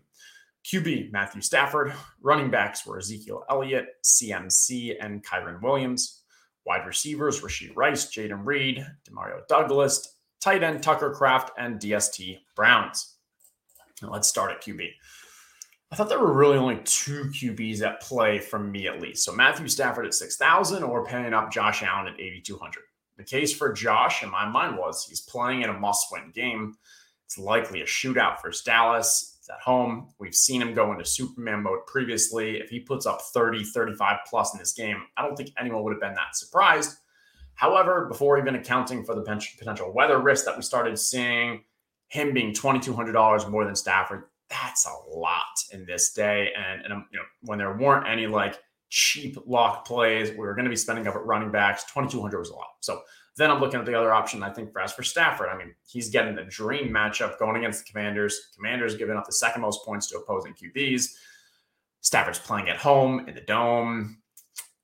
QB 0.64 1.12
Matthew 1.12 1.40
Stafford. 1.40 1.92
Running 2.20 2.50
backs 2.50 2.86
were 2.86 2.98
Ezekiel 2.98 3.44
Elliott, 3.48 3.86
CMC, 4.04 4.96
and 5.00 5.24
Kyren 5.24 5.62
Williams. 5.62 6.22
Wide 6.66 6.86
receivers 6.86 7.40
Rashee 7.40 7.74
Rice, 7.74 8.06
Jayden 8.06 8.44
Reed, 8.44 8.86
Demario 9.08 9.46
Douglas, 9.48 10.16
tight 10.40 10.62
end 10.62 10.82
Tucker 10.82 11.10
Kraft, 11.10 11.52
and 11.58 11.78
DST 11.78 12.38
Browns. 12.56 13.16
Now 14.02 14.10
let's 14.10 14.28
start 14.28 14.52
at 14.52 14.62
QB. 14.62 14.88
I 15.92 15.96
thought 15.96 16.08
there 16.08 16.20
were 16.20 16.32
really 16.32 16.56
only 16.56 16.80
two 16.84 17.24
QBs 17.24 17.82
at 17.82 18.00
play 18.00 18.38
from 18.38 18.70
me 18.70 18.86
at 18.86 19.00
least. 19.00 19.24
So 19.24 19.32
Matthew 19.32 19.66
Stafford 19.66 20.06
at 20.06 20.14
6,000 20.14 20.84
or 20.84 21.04
paying 21.04 21.34
up 21.34 21.50
Josh 21.50 21.82
Allen 21.82 22.06
at 22.06 22.20
8,200. 22.20 22.82
The 23.16 23.24
case 23.24 23.54
for 23.54 23.72
Josh 23.72 24.22
in 24.22 24.30
my 24.30 24.48
mind 24.48 24.78
was 24.78 25.04
he's 25.04 25.20
playing 25.20 25.62
in 25.62 25.68
a 25.68 25.78
must 25.78 26.06
win 26.12 26.30
game. 26.32 26.76
It's 27.26 27.36
likely 27.36 27.80
a 27.82 27.84
shootout 27.84 28.38
for 28.38 28.52
Dallas. 28.64 29.36
It's 29.38 29.50
at 29.50 29.60
home. 29.60 30.08
We've 30.18 30.34
seen 30.34 30.62
him 30.62 30.74
go 30.74 30.92
into 30.92 31.04
Superman 31.04 31.64
mode 31.64 31.86
previously. 31.86 32.58
If 32.58 32.70
he 32.70 32.80
puts 32.80 33.04
up 33.04 33.20
30, 33.20 33.64
35 33.64 34.18
plus 34.28 34.54
in 34.54 34.60
this 34.60 34.72
game, 34.72 35.02
I 35.16 35.22
don't 35.22 35.36
think 35.36 35.50
anyone 35.58 35.82
would 35.82 35.92
have 35.92 36.00
been 36.00 36.14
that 36.14 36.36
surprised. 36.36 36.98
However, 37.60 38.06
before 38.06 38.38
even 38.38 38.54
accounting 38.54 39.04
for 39.04 39.14
the 39.14 39.20
potential 39.20 39.92
weather 39.92 40.18
risk 40.18 40.46
that 40.46 40.56
we 40.56 40.62
started 40.62 40.98
seeing, 40.98 41.62
him 42.08 42.32
being 42.32 42.54
$2,200 42.54 43.50
more 43.50 43.66
than 43.66 43.76
Stafford, 43.76 44.24
that's 44.48 44.86
a 44.86 45.10
lot 45.10 45.44
in 45.70 45.84
this 45.84 46.14
day. 46.14 46.48
And, 46.56 46.82
and 46.82 46.92
um, 46.94 47.06
you 47.12 47.18
know, 47.18 47.24
when 47.42 47.58
there 47.58 47.76
weren't 47.76 48.08
any 48.08 48.26
like 48.26 48.58
cheap 48.88 49.36
lock 49.46 49.86
plays. 49.86 50.30
We 50.30 50.38
were 50.38 50.54
going 50.54 50.64
to 50.64 50.70
be 50.70 50.76
spending 50.76 51.06
up 51.06 51.14
at 51.14 51.24
running 51.26 51.50
backs. 51.50 51.84
2,200 51.92 52.38
was 52.38 52.48
a 52.48 52.54
lot. 52.54 52.68
So 52.80 53.02
then 53.36 53.50
I'm 53.50 53.60
looking 53.60 53.78
at 53.78 53.84
the 53.84 53.94
other 53.94 54.10
option. 54.10 54.42
I 54.42 54.50
think 54.50 54.72
for 54.72 54.80
as 54.80 54.94
for 54.94 55.02
Stafford, 55.02 55.50
I 55.50 55.56
mean, 55.58 55.74
he's 55.86 56.08
getting 56.08 56.34
the 56.34 56.44
dream 56.44 56.88
matchup 56.88 57.38
going 57.38 57.56
against 57.56 57.84
the 57.84 57.92
Commanders. 57.92 58.48
Commanders 58.56 58.96
giving 58.96 59.18
up 59.18 59.26
the 59.26 59.32
second 59.32 59.60
most 59.60 59.84
points 59.84 60.08
to 60.08 60.18
opposing 60.18 60.54
QBs. 60.54 61.08
Stafford's 62.00 62.38
playing 62.38 62.70
at 62.70 62.78
home 62.78 63.28
in 63.28 63.34
the 63.34 63.42
dome. 63.42 64.19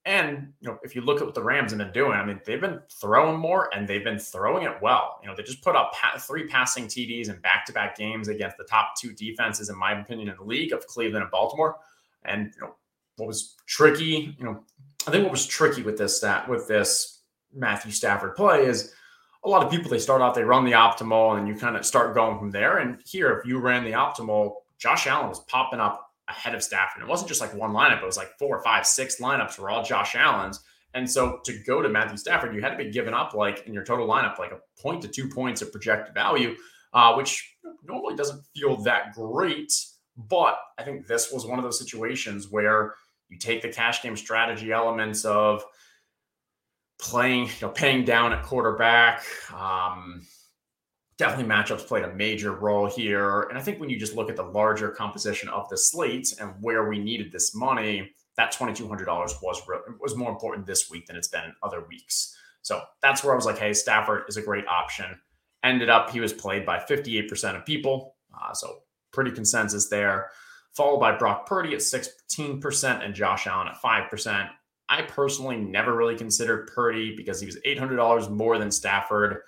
And 0.07 0.53
you 0.61 0.69
know, 0.69 0.79
if 0.85 0.95
you 0.95 1.03
look 1.03 1.21
at 1.21 1.27
what 1.27 1.35
the 1.35 1.43
Rams 1.43 1.73
have 1.73 1.79
been 1.79 1.93
doing, 1.93 2.13
I 2.13 2.25
mean, 2.25 2.41
they've 2.47 2.61
been 2.61 2.81
throwing 2.89 3.39
more 3.39 3.75
and 3.75 3.89
they've 3.89 4.05
been 4.05 4.21
throwing 4.21 4.65
it 4.65 4.81
well. 4.81 5.19
You 5.21 5.29
know, 5.29 5.35
they 5.35 5.43
just 5.43 5.63
put 5.63 5.75
up 5.75 5.93
three 6.21 6.47
passing 6.47 6.87
TDs 6.87 7.29
in 7.29 7.41
back-to-back 7.41 7.97
games 7.97 8.29
against 8.29 8.57
the 8.57 8.65
top 8.65 8.95
two 8.97 9.13
defenses, 9.13 9.69
in 9.69 9.77
my 9.77 10.01
opinion, 10.01 10.29
in 10.29 10.37
the 10.37 10.45
league 10.45 10.73
of 10.73 10.87
Cleveland 10.87 11.25
and 11.25 11.31
Baltimore. 11.33 11.79
And 12.25 12.53
you 12.55 12.61
know, 12.61 12.77
what 13.17 13.27
was 13.27 13.57
tricky, 13.67 14.37
you 14.39 14.45
know, 14.45 14.63
I 15.09 15.11
think 15.11 15.25
what 15.25 15.33
was 15.33 15.47
tricky 15.47 15.83
with 15.83 15.99
this 15.99 16.17
stat 16.17 16.49
with 16.49 16.69
this 16.69 17.23
Matthew 17.53 17.91
Stafford 17.91 18.37
play 18.37 18.65
is 18.65 18.93
a 19.45 19.49
lot 19.49 19.65
of 19.65 19.71
people 19.71 19.91
they 19.91 19.99
start 19.99 20.23
off 20.23 20.35
they 20.35 20.43
run 20.43 20.65
the 20.65 20.73
optimal 20.73 21.39
and 21.39 21.49
you 21.49 21.57
kind 21.57 21.77
of 21.77 21.85
start 21.85 22.15
going 22.15 22.39
from 22.39 22.53
there. 22.53 22.79
And 22.79 23.01
here, 23.05 23.37
if 23.39 23.47
you 23.47 23.59
ran 23.59 23.83
the 23.83 23.93
optimal, 23.93 24.55
Josh 24.79 25.07
Allen 25.09 25.29
was 25.29 25.41
popping 25.41 25.81
up 25.81 26.06
ahead 26.29 26.55
of 26.55 26.63
Stafford. 26.63 27.03
It 27.03 27.09
wasn't 27.09 27.29
just 27.29 27.41
like 27.41 27.55
one 27.55 27.73
lineup, 27.73 28.03
it 28.03 28.07
was 28.07 28.17
like 28.17 28.39
four, 28.39 28.61
five, 28.63 28.87
six 28.87 29.21
lineups 29.21 29.59
were 29.59 29.71
all 29.71 29.83
Josh 29.83 30.15
Allen's. 30.15 30.61
And 30.95 31.11
so 31.11 31.41
to 31.45 31.59
go 31.67 31.83
to 31.83 31.89
Matthew 31.89 32.17
Stafford, 32.17 32.55
you 32.55 32.63
had 32.63 32.71
to 32.71 32.77
be 32.77 32.91
giving 32.91 33.13
up 33.13 33.35
like 33.35 33.67
in 33.67 33.75
your 33.75 33.85
total 33.85 34.09
lineup, 34.09 34.39
like 34.39 34.53
a 34.53 34.81
point 34.81 35.03
to 35.03 35.09
two 35.09 35.29
points 35.29 35.61
of 35.61 35.71
projected 35.71 36.15
value, 36.15 36.55
uh, 36.95 37.15
which 37.15 37.57
normally 37.85 38.17
doesn't 38.17 38.43
feel 38.55 38.77
that 38.83 39.13
great. 39.13 39.73
But 40.17 40.59
I 40.79 40.83
think 40.85 41.07
this 41.07 41.31
was 41.31 41.45
one 41.45 41.59
of 41.59 41.65
those 41.65 41.79
situations 41.79 42.49
where 42.51 42.95
you 43.29 43.39
take 43.39 43.61
the 43.61 43.69
cash 43.69 44.03
game 44.03 44.17
strategy 44.17 44.73
elements 44.73 45.25
of 45.25 45.63
playing, 46.99 47.45
you 47.45 47.53
know, 47.63 47.69
paying 47.69 48.05
down 48.05 48.33
at 48.33 48.43
quarterback, 48.43 49.23
um, 49.53 50.23
definitely 51.19 51.53
matchups 51.53 51.87
played 51.87 52.05
a 52.05 52.15
major 52.15 52.53
role 52.53 52.87
here. 52.87 53.43
And 53.45 53.59
I 53.59 53.63
think 53.63 53.81
when 53.81 53.89
you 53.89 53.99
just 53.99 54.15
look 54.15 54.29
at 54.29 54.37
the 54.37 54.43
larger 54.43 54.91
composition 54.91 55.49
of 55.49 55.69
the 55.69 55.79
slate 55.79 56.35
and 56.41 56.53
where 56.61 56.89
we 56.89 56.99
needed 56.99 57.33
this 57.33 57.55
money, 57.55 58.13
that 58.37 58.53
$2,200 58.53 59.09
was 59.43 59.63
was 60.01 60.15
more 60.15 60.31
important 60.31 60.67
this 60.67 60.91
week 60.91 61.07
than 61.07 61.17
it's 61.17 61.29
been 61.29 61.45
in 61.45 61.55
other 61.63 61.87
weeks. 61.89 62.37
So 62.63 62.83
that's 63.01 63.23
where 63.23 63.33
I 63.33 63.37
was 63.37 63.47
like, 63.47 63.59
hey, 63.59 63.73
Stafford 63.73 64.25
is 64.29 64.37
a 64.37 64.43
great 64.43 64.67
option. 64.67 65.07
Ended 65.63 65.89
up, 65.89 66.11
he 66.11 66.21
was 66.21 66.33
played 66.33 66.67
by 66.67 66.79
58% 66.79 67.57
of 67.57 67.65
people. 67.65 68.17
Uh, 68.35 68.53
so 68.53 68.81
pretty 69.13 69.31
consensus 69.31 69.89
there. 69.89 70.31
Followed 70.73 71.01
by 71.01 71.17
Brock 71.17 71.47
Purdy 71.47 71.73
at 71.73 71.81
16% 71.81 73.05
and 73.05 73.15
Josh 73.15 73.47
Allen 73.47 73.69
at 73.69 73.81
5%. 73.81 74.51
I 74.89 75.03
personally 75.03 75.57
never 75.57 75.97
really 75.97 76.17
considered 76.17 76.71
Purdy 76.75 77.17
because 77.17 77.41
he 77.41 77.47
was 77.47 77.59
$800 77.67 78.31
more 78.31 78.59
than 78.59 78.71
Stafford. 78.71 79.39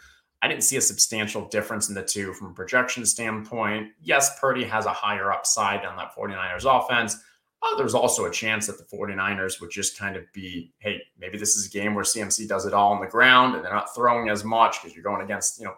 I 0.40 0.49
didn't 0.49 0.62
see 0.62 0.76
a 0.76 0.80
substantial 0.80 1.47
difference 1.49 1.88
in 1.88 1.95
the 1.95 2.02
two 2.02 2.33
from 2.33 2.49
a 2.49 2.54
projection 2.54 3.04
standpoint. 3.04 3.88
Yes, 4.00 4.38
Purdy 4.38 4.64
has 4.64 4.87
a 4.87 4.92
higher 4.92 5.33
upside 5.33 5.85
on 5.85 5.97
that 5.97 6.14
49ers 6.14 6.64
offense. 6.64 7.16
There's 7.76 7.95
also 7.95 8.26
a 8.26 8.30
chance 8.30 8.66
that 8.68 8.78
the 8.78 8.97
49ers 8.97 9.61
would 9.61 9.71
just 9.71 9.99
kind 9.99 10.16
of 10.16 10.25
be, 10.33 10.73
hey, 10.78 11.02
maybe 11.18 11.38
this 11.38 11.57
is 11.57 11.66
a 11.66 11.71
game 11.71 11.95
where 11.95 12.04
CMC 12.04 12.49
does 12.49 12.66
it 12.66 12.73
all 12.73 12.92
on 12.92 13.00
the 13.00 13.07
ground 13.09 13.57
and 13.57 13.64
they're 13.64 13.75
not 13.75 13.95
throwing 13.95 14.28
as 14.28 14.45
much 14.45 14.80
because 14.80 14.95
you're 14.95 15.02
going 15.02 15.23
against, 15.23 15.59
you 15.59 15.64
know, 15.64 15.75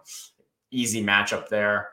easy 0.71 1.03
matchup 1.03 1.49
there. 1.49 1.89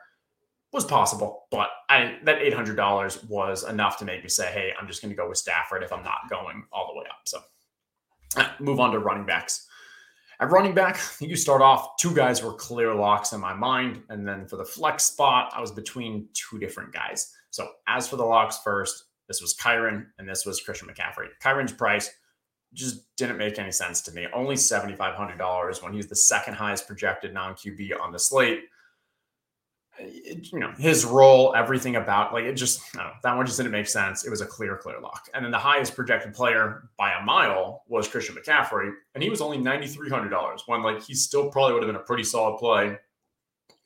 Was 0.70 0.84
possible, 0.84 1.46
but 1.50 1.70
I 1.88 2.18
that 2.24 2.42
eight 2.42 2.52
hundred 2.52 2.76
dollars 2.76 3.24
was 3.24 3.64
enough 3.64 3.96
to 4.00 4.04
make 4.04 4.22
me 4.22 4.28
say, 4.28 4.52
"Hey, 4.52 4.74
I'm 4.78 4.86
just 4.86 5.00
going 5.00 5.08
to 5.08 5.16
go 5.16 5.26
with 5.26 5.38
Stafford 5.38 5.82
if 5.82 5.90
I'm 5.94 6.04
not 6.04 6.28
going 6.28 6.62
all 6.70 6.92
the 6.92 7.00
way 7.00 7.06
up." 7.08 7.22
So, 7.24 7.40
move 8.60 8.78
on 8.78 8.92
to 8.92 8.98
running 8.98 9.24
backs. 9.24 9.66
At 10.40 10.50
running 10.50 10.74
back, 10.74 11.00
you 11.20 11.36
start 11.36 11.62
off, 11.62 11.96
two 11.96 12.14
guys 12.14 12.42
were 12.42 12.54
clear 12.54 12.94
locks 12.94 13.32
in 13.32 13.40
my 13.40 13.54
mind. 13.54 14.02
And 14.08 14.26
then 14.26 14.46
for 14.46 14.56
the 14.56 14.64
flex 14.64 15.04
spot, 15.04 15.52
I 15.54 15.60
was 15.60 15.72
between 15.72 16.28
two 16.34 16.58
different 16.58 16.92
guys. 16.92 17.34
So 17.50 17.68
as 17.86 18.08
for 18.08 18.16
the 18.16 18.24
locks 18.24 18.58
first, 18.62 19.04
this 19.26 19.40
was 19.40 19.54
Kyren 19.54 20.06
and 20.18 20.28
this 20.28 20.46
was 20.46 20.60
Christian 20.60 20.88
McCaffrey. 20.88 21.28
Kyren's 21.42 21.72
price 21.72 22.10
just 22.74 23.14
didn't 23.16 23.38
make 23.38 23.58
any 23.58 23.72
sense 23.72 24.00
to 24.02 24.12
me. 24.12 24.26
Only 24.34 24.54
$7,500 24.54 25.82
when 25.82 25.92
he's 25.92 26.06
the 26.06 26.16
second 26.16 26.54
highest 26.54 26.86
projected 26.86 27.34
non 27.34 27.54
QB 27.54 28.00
on 28.00 28.12
the 28.12 28.18
slate 28.18 28.64
you 30.00 30.58
know 30.58 30.72
his 30.78 31.04
role, 31.04 31.54
everything 31.56 31.96
about 31.96 32.32
like 32.32 32.44
it 32.44 32.54
just 32.54 32.80
that 32.94 33.36
one 33.36 33.46
just 33.46 33.58
didn't 33.58 33.72
make 33.72 33.88
sense. 33.88 34.24
It 34.24 34.30
was 34.30 34.40
a 34.40 34.46
clear, 34.46 34.76
clear 34.76 35.00
lock. 35.00 35.28
And 35.34 35.44
then 35.44 35.50
the 35.50 35.58
highest 35.58 35.94
projected 35.94 36.34
player 36.34 36.88
by 36.96 37.12
a 37.12 37.24
mile 37.24 37.82
was 37.88 38.08
Christian 38.08 38.36
McCaffrey, 38.36 38.92
and 39.14 39.22
he 39.22 39.30
was 39.30 39.40
only 39.40 39.58
ninety 39.58 39.86
three 39.86 40.08
hundred 40.08 40.30
dollars. 40.30 40.62
When 40.66 40.82
like 40.82 41.02
he 41.02 41.14
still 41.14 41.50
probably 41.50 41.74
would 41.74 41.82
have 41.82 41.88
been 41.88 42.00
a 42.00 42.04
pretty 42.04 42.24
solid 42.24 42.58
play 42.58 42.96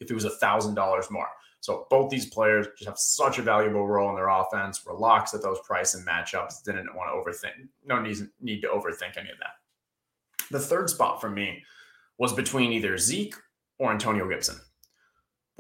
if 0.01 0.11
it 0.11 0.15
was 0.15 0.25
a 0.25 0.31
thousand 0.31 0.75
dollars 0.75 1.11
more. 1.11 1.29
So 1.61 1.87
both 1.91 2.11
these 2.11 2.27
players 2.27 2.67
just 2.77 2.89
have 2.89 2.99
such 2.99 3.39
a 3.39 3.43
valuable 3.43 3.87
role 3.87 4.11
in 4.11 4.17
their 4.17 4.29
offense. 4.29 4.85
Were 4.85 4.95
locks 4.95 5.33
at 5.33 5.43
those 5.43 5.61
price 5.61 5.95
and 5.95 6.07
matchups. 6.07 6.63
Didn't 6.65 6.95
want 6.95 7.11
to 7.11 7.49
overthink. 7.49 7.69
No 7.87 8.01
need 8.01 8.19
need 8.41 8.61
to 8.63 8.69
overthink 8.69 9.17
any 9.17 9.31
of 9.31 9.39
that. 9.39 9.55
The 10.51 10.61
third 10.61 10.91
spot 10.91 11.21
for 11.21 11.31
me 11.31 11.63
was 12.19 12.33
between 12.33 12.73
either 12.73 12.99
Zeke 12.99 13.37
or 13.79 13.93
Antonio 13.93 14.29
Gibson 14.29 14.61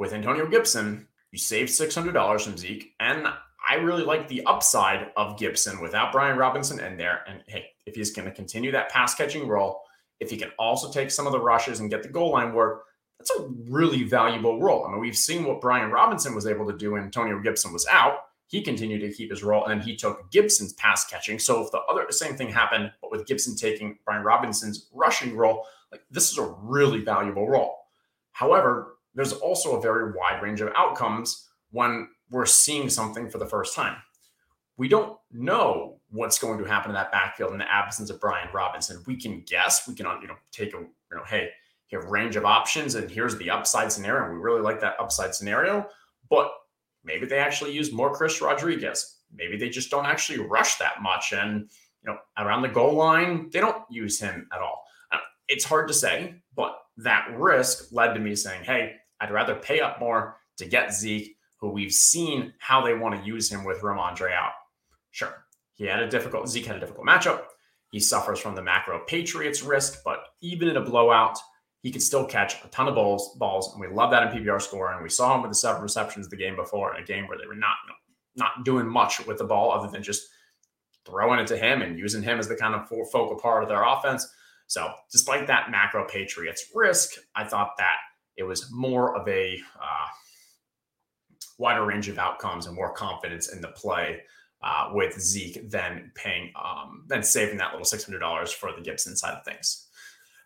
with 0.02 0.12
Antonio 0.12 0.48
Gibson, 0.48 1.06
you 1.30 1.38
save 1.38 1.68
$600 1.68 2.40
from 2.40 2.58
Zeke. 2.58 2.92
And 2.98 3.28
I 3.68 3.76
really 3.76 4.02
like 4.02 4.26
the 4.26 4.44
upside 4.46 5.12
of 5.16 5.38
Gibson 5.38 5.80
without 5.80 6.10
Brian 6.10 6.36
Robinson 6.36 6.80
in 6.80 6.96
there. 6.96 7.20
And 7.28 7.40
hey, 7.46 7.66
if 7.86 7.94
he's 7.94 8.10
going 8.10 8.28
to 8.28 8.34
continue 8.34 8.72
that 8.72 8.88
pass 8.88 9.14
catching 9.14 9.46
role, 9.46 9.80
if 10.18 10.28
he 10.28 10.36
can 10.36 10.50
also 10.58 10.90
take 10.90 11.12
some 11.12 11.28
of 11.28 11.32
the 11.32 11.38
rushes 11.38 11.78
and 11.78 11.88
get 11.88 12.02
the 12.02 12.08
goal 12.08 12.32
line 12.32 12.52
work, 12.52 12.82
that's 13.16 13.30
a 13.30 13.46
really 13.70 14.02
valuable 14.02 14.60
role. 14.60 14.84
I 14.84 14.90
mean, 14.90 14.98
we've 15.00 15.16
seen 15.16 15.44
what 15.44 15.60
Brian 15.60 15.92
Robinson 15.92 16.34
was 16.34 16.48
able 16.48 16.66
to 16.66 16.76
do 16.76 16.90
when 16.92 17.04
Antonio 17.04 17.38
Gibson 17.38 17.72
was 17.72 17.86
out. 17.86 18.24
He 18.48 18.60
continued 18.60 19.02
to 19.02 19.12
keep 19.12 19.30
his 19.30 19.44
role, 19.44 19.64
and 19.64 19.70
then 19.70 19.86
he 19.86 19.94
took 19.94 20.32
Gibson's 20.32 20.72
pass 20.72 21.06
catching. 21.06 21.38
So 21.38 21.62
if 21.62 21.70
the 21.70 21.78
other 21.88 22.06
same 22.10 22.34
thing 22.34 22.48
happened, 22.48 22.90
but 23.00 23.12
with 23.12 23.24
Gibson 23.26 23.54
taking 23.54 23.98
Brian 24.04 24.24
Robinson's 24.24 24.88
rushing 24.92 25.36
role, 25.36 25.64
like 25.92 26.02
this 26.10 26.32
is 26.32 26.38
a 26.38 26.54
really 26.60 27.02
valuable 27.04 27.48
role. 27.48 27.76
However, 28.32 28.96
there's 29.14 29.32
also 29.32 29.76
a 29.76 29.82
very 29.82 30.12
wide 30.12 30.42
range 30.42 30.60
of 30.60 30.72
outcomes 30.76 31.48
when 31.70 32.08
we're 32.30 32.46
seeing 32.46 32.88
something 32.88 33.28
for 33.28 33.38
the 33.38 33.46
first 33.46 33.74
time. 33.74 33.96
We 34.76 34.88
don't 34.88 35.18
know 35.30 36.00
what's 36.10 36.38
going 36.38 36.58
to 36.58 36.64
happen 36.64 36.90
in 36.90 36.94
that 36.94 37.12
backfield 37.12 37.52
in 37.52 37.58
the 37.58 37.70
absence 37.70 38.10
of 38.10 38.20
Brian 38.20 38.48
Robinson. 38.52 39.02
We 39.06 39.16
can 39.16 39.42
guess, 39.46 39.86
we 39.86 39.94
can 39.94 40.06
you 40.20 40.28
know 40.28 40.36
take 40.50 40.74
a 40.74 40.78
you 40.78 41.16
know 41.16 41.24
hey, 41.26 41.50
you 41.90 41.98
have 41.98 42.08
range 42.08 42.36
of 42.36 42.44
options 42.44 42.94
and 42.94 43.10
here's 43.10 43.36
the 43.36 43.50
upside 43.50 43.92
scenario. 43.92 44.32
We 44.32 44.38
really 44.38 44.62
like 44.62 44.80
that 44.80 44.96
upside 44.98 45.34
scenario, 45.34 45.86
but 46.30 46.50
maybe 47.04 47.26
they 47.26 47.38
actually 47.38 47.72
use 47.72 47.92
more 47.92 48.14
Chris 48.14 48.40
Rodriguez. 48.40 49.18
Maybe 49.34 49.56
they 49.56 49.68
just 49.68 49.90
don't 49.90 50.06
actually 50.06 50.38
rush 50.38 50.76
that 50.76 51.02
much 51.02 51.32
and 51.32 51.68
you 52.02 52.10
know 52.10 52.18
around 52.38 52.62
the 52.62 52.68
goal 52.68 52.94
line 52.94 53.50
they 53.52 53.60
don't 53.60 53.84
use 53.90 54.18
him 54.18 54.48
at 54.52 54.60
all. 54.60 54.84
Uh, 55.12 55.18
it's 55.48 55.64
hard 55.64 55.86
to 55.88 55.94
say, 55.94 56.34
but 56.56 56.78
that 56.98 57.28
risk 57.36 57.92
led 57.92 58.14
to 58.14 58.20
me 58.20 58.34
saying, 58.34 58.64
hey, 58.64 58.96
I'd 59.22 59.30
rather 59.30 59.54
pay 59.54 59.80
up 59.80 60.00
more 60.00 60.36
to 60.58 60.66
get 60.66 60.92
Zeke, 60.92 61.36
who 61.60 61.70
we've 61.70 61.92
seen 61.92 62.52
how 62.58 62.84
they 62.84 62.94
want 62.94 63.14
to 63.14 63.26
use 63.26 63.50
him 63.50 63.62
with 63.62 63.80
Rhamondre 63.80 64.32
out. 64.32 64.52
Sure, 65.12 65.46
he 65.74 65.84
had 65.84 66.00
a 66.00 66.10
difficult 66.10 66.48
Zeke 66.48 66.66
had 66.66 66.76
a 66.76 66.80
difficult 66.80 67.06
matchup. 67.06 67.44
He 67.92 68.00
suffers 68.00 68.40
from 68.40 68.56
the 68.56 68.62
macro 68.62 69.00
Patriots 69.06 69.62
risk, 69.62 70.02
but 70.04 70.24
even 70.40 70.68
in 70.68 70.76
a 70.76 70.80
blowout, 70.80 71.38
he 71.82 71.92
could 71.92 72.02
still 72.02 72.24
catch 72.24 72.64
a 72.64 72.68
ton 72.68 72.88
of 72.88 72.94
balls, 72.94 73.36
balls, 73.38 73.72
and 73.72 73.80
we 73.80 73.94
love 73.94 74.10
that 74.10 74.34
in 74.34 74.44
PPR 74.44 74.60
score. 74.60 74.92
And 74.92 75.02
we 75.02 75.08
saw 75.08 75.34
him 75.34 75.42
with 75.42 75.50
the 75.50 75.56
seven 75.56 75.82
receptions 75.82 76.28
the 76.28 76.36
game 76.36 76.56
before 76.56 76.94
in 76.96 77.02
a 77.02 77.06
game 77.06 77.28
where 77.28 77.38
they 77.38 77.46
were 77.46 77.54
not 77.54 77.76
you 77.84 77.90
know, 77.90 78.46
not 78.46 78.64
doing 78.64 78.86
much 78.86 79.24
with 79.26 79.38
the 79.38 79.44
ball 79.44 79.72
other 79.72 79.88
than 79.88 80.02
just 80.02 80.26
throwing 81.04 81.40
it 81.40 81.46
to 81.48 81.56
him 81.56 81.82
and 81.82 81.98
using 81.98 82.22
him 82.22 82.38
as 82.38 82.48
the 82.48 82.56
kind 82.56 82.74
of 82.74 82.88
focal 82.88 83.36
part 83.36 83.62
of 83.62 83.68
their 83.68 83.84
offense. 83.84 84.26
So, 84.68 84.90
despite 85.10 85.46
that 85.48 85.70
macro 85.70 86.06
Patriots 86.08 86.70
risk, 86.74 87.10
I 87.34 87.44
thought 87.44 87.72
that 87.78 87.96
it 88.36 88.44
was 88.44 88.70
more 88.70 89.16
of 89.16 89.26
a 89.28 89.60
uh, 89.80 90.06
wider 91.58 91.84
range 91.84 92.08
of 92.08 92.18
outcomes 92.18 92.66
and 92.66 92.74
more 92.74 92.92
confidence 92.92 93.52
in 93.52 93.60
the 93.60 93.68
play 93.68 94.20
uh, 94.62 94.90
with 94.92 95.20
Zeke 95.20 95.68
than 95.70 96.12
paying 96.14 96.52
um, 96.62 97.04
than 97.08 97.22
saving 97.22 97.58
that 97.58 97.72
little 97.72 97.84
six 97.84 98.04
hundred 98.04 98.20
dollars 98.20 98.52
for 98.52 98.72
the 98.72 98.82
Gibson 98.82 99.16
side 99.16 99.34
of 99.34 99.44
things. 99.44 99.88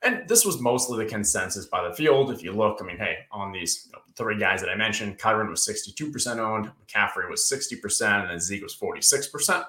And 0.02 0.28
this 0.28 0.44
was 0.44 0.60
mostly 0.60 1.02
the 1.02 1.10
consensus 1.10 1.66
by 1.66 1.86
the 1.86 1.94
field. 1.94 2.30
If 2.30 2.42
you 2.42 2.52
look, 2.52 2.78
I 2.80 2.84
mean, 2.84 2.98
hey, 2.98 3.18
on 3.32 3.50
these 3.50 3.90
three 4.14 4.38
guys 4.38 4.60
that 4.60 4.70
I 4.70 4.74
mentioned, 4.74 5.18
Kyren 5.18 5.48
was 5.48 5.66
62% 5.66 6.38
owned, 6.38 6.70
McCaffrey 6.86 7.28
was 7.28 7.50
60%, 7.50 8.20
and 8.20 8.30
then 8.30 8.38
Zeke 8.38 8.62
was 8.62 8.76
46%. 8.76 9.64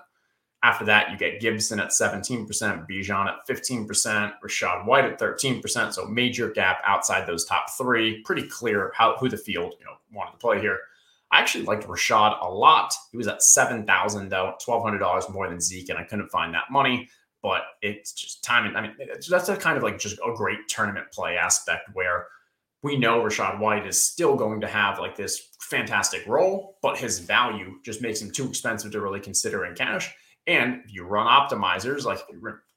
After 0.64 0.86
that, 0.86 1.12
you 1.12 1.18
get 1.18 1.40
Gibson 1.40 1.80
at 1.80 1.90
17%, 1.90 2.48
Bijan 2.90 3.28
at 3.28 3.48
15%, 3.48 4.34
Rachaad 4.44 4.86
White 4.86 5.06
at 5.06 5.20
13%. 5.20 5.94
So 5.94 6.06
major 6.06 6.50
gap 6.50 6.82
outside 6.84 7.28
those 7.28 7.46
top 7.46 7.70
three. 7.78 8.22
Pretty 8.24 8.48
clear 8.48 8.92
how 8.96 9.16
who 9.18 9.30
the 9.30 9.38
field 9.38 9.76
you 9.80 9.86
know 9.86 9.98
wanted 10.12 10.32
to 10.32 10.38
play 10.38 10.60
here. 10.60 10.80
I 11.32 11.40
actually 11.40 11.66
liked 11.66 11.88
Rachaad 11.88 12.42
a 12.42 12.50
lot. 12.50 12.94
He 13.12 13.18
was 13.18 13.28
at 13.28 13.44
7,000 13.44 14.30
though, 14.30 14.56
$1,200 14.66 15.32
more 15.32 15.50
than 15.50 15.60
Zeke, 15.60 15.90
and 15.90 16.00
I 16.00 16.04
couldn't 16.04 16.30
find 16.30 16.54
that 16.54 16.72
money. 16.72 17.10
But 17.44 17.64
it's 17.82 18.14
just 18.14 18.44
timing. 18.44 18.76
I 18.76 18.82
mean, 18.82 18.96
that's 19.30 19.50
a 19.50 19.56
kind 19.56 19.78
of 19.78 19.84
like 19.84 20.00
just 20.00 20.18
a 20.26 20.34
great 20.34 20.68
tournament 20.68 21.12
play 21.12 21.38
aspect 21.38 21.90
where 21.94 22.28
we 22.82 22.98
know 22.98 23.22
Rachaad 23.22 23.60
White 23.60 23.86
is 23.86 24.02
still 24.02 24.36
going 24.36 24.62
to 24.62 24.68
have 24.68 25.00
like 25.00 25.16
this 25.16 25.50
fantastic 25.60 26.26
role, 26.26 26.78
but 26.82 26.98
his 26.98 27.20
value 27.20 27.76
just 27.84 28.02
makes 28.02 28.22
him 28.22 28.32
too 28.32 28.48
expensive 28.48 28.92
to 28.92 29.02
really 29.02 29.20
consider 29.20 29.66
in 29.66 29.76
cash. 29.76 30.14
And 30.48 30.82
if 30.86 30.94
you 30.94 31.04
run 31.06 31.28
optimizers, 31.28 32.06
like 32.06 32.20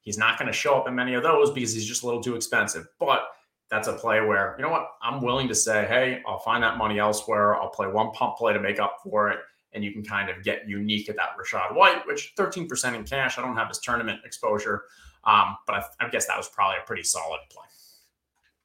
He's 0.03 0.19
not 0.19 0.39
going 0.39 0.47
to 0.47 0.53
show 0.53 0.75
up 0.75 0.89
in 0.89 0.95
many 0.95 1.15
of 1.15 1.23
those 1.23 1.51
because 1.51 1.75
he's 1.75 1.87
just 1.87 2.03
a 2.03 2.07
little 2.07 2.23
too 2.23 2.35
expensive. 2.35 2.87
But 2.99 3.29
that's 3.71 3.87
a 3.87 3.93
play 3.93 4.21
where, 4.21 4.55
you 4.59 4.65
know 4.65 4.71
what, 4.71 4.89
I'm 5.03 5.21
willing 5.23 5.47
to 5.49 5.55
say, 5.55 5.87
hey, 5.87 6.23
I'll 6.27 6.39
find 6.39 6.63
that 6.65 6.79
money 6.79 6.99
elsewhere. 6.99 7.55
I'll 7.55 7.69
play 7.69 7.87
one 7.87 8.11
pump 8.13 8.37
play 8.37 8.53
to 8.53 8.61
make 8.61 8.81
up 8.81 8.97
for 9.03 9.31
it. 9.31 9.39
And 9.73 9.85
you 9.85 9.93
can 9.93 10.03
kind 10.03 10.29
of 10.29 10.43
get 10.43 10.67
unique 10.67 11.09
at 11.09 11.17
that 11.17 11.37
Rachaad 11.39 11.77
White, 11.77 12.05
which 12.07 12.33
13% 12.37 12.95
in 12.95 13.05
cash. 13.05 13.39
I 13.39 13.43
don't 13.43 13.57
have 13.57 13.69
his 13.69 13.79
tournament 13.79 14.21
exposure. 14.25 14.85
Um, 15.25 15.57
but 15.67 15.77
I, 15.77 16.07
I 16.07 16.09
guess 16.09 16.27
that 16.27 16.37
was 16.37 16.49
probably 16.49 16.79
a 16.83 16.87
pretty 16.87 17.05
solid 17.05 17.41
play. 17.51 17.67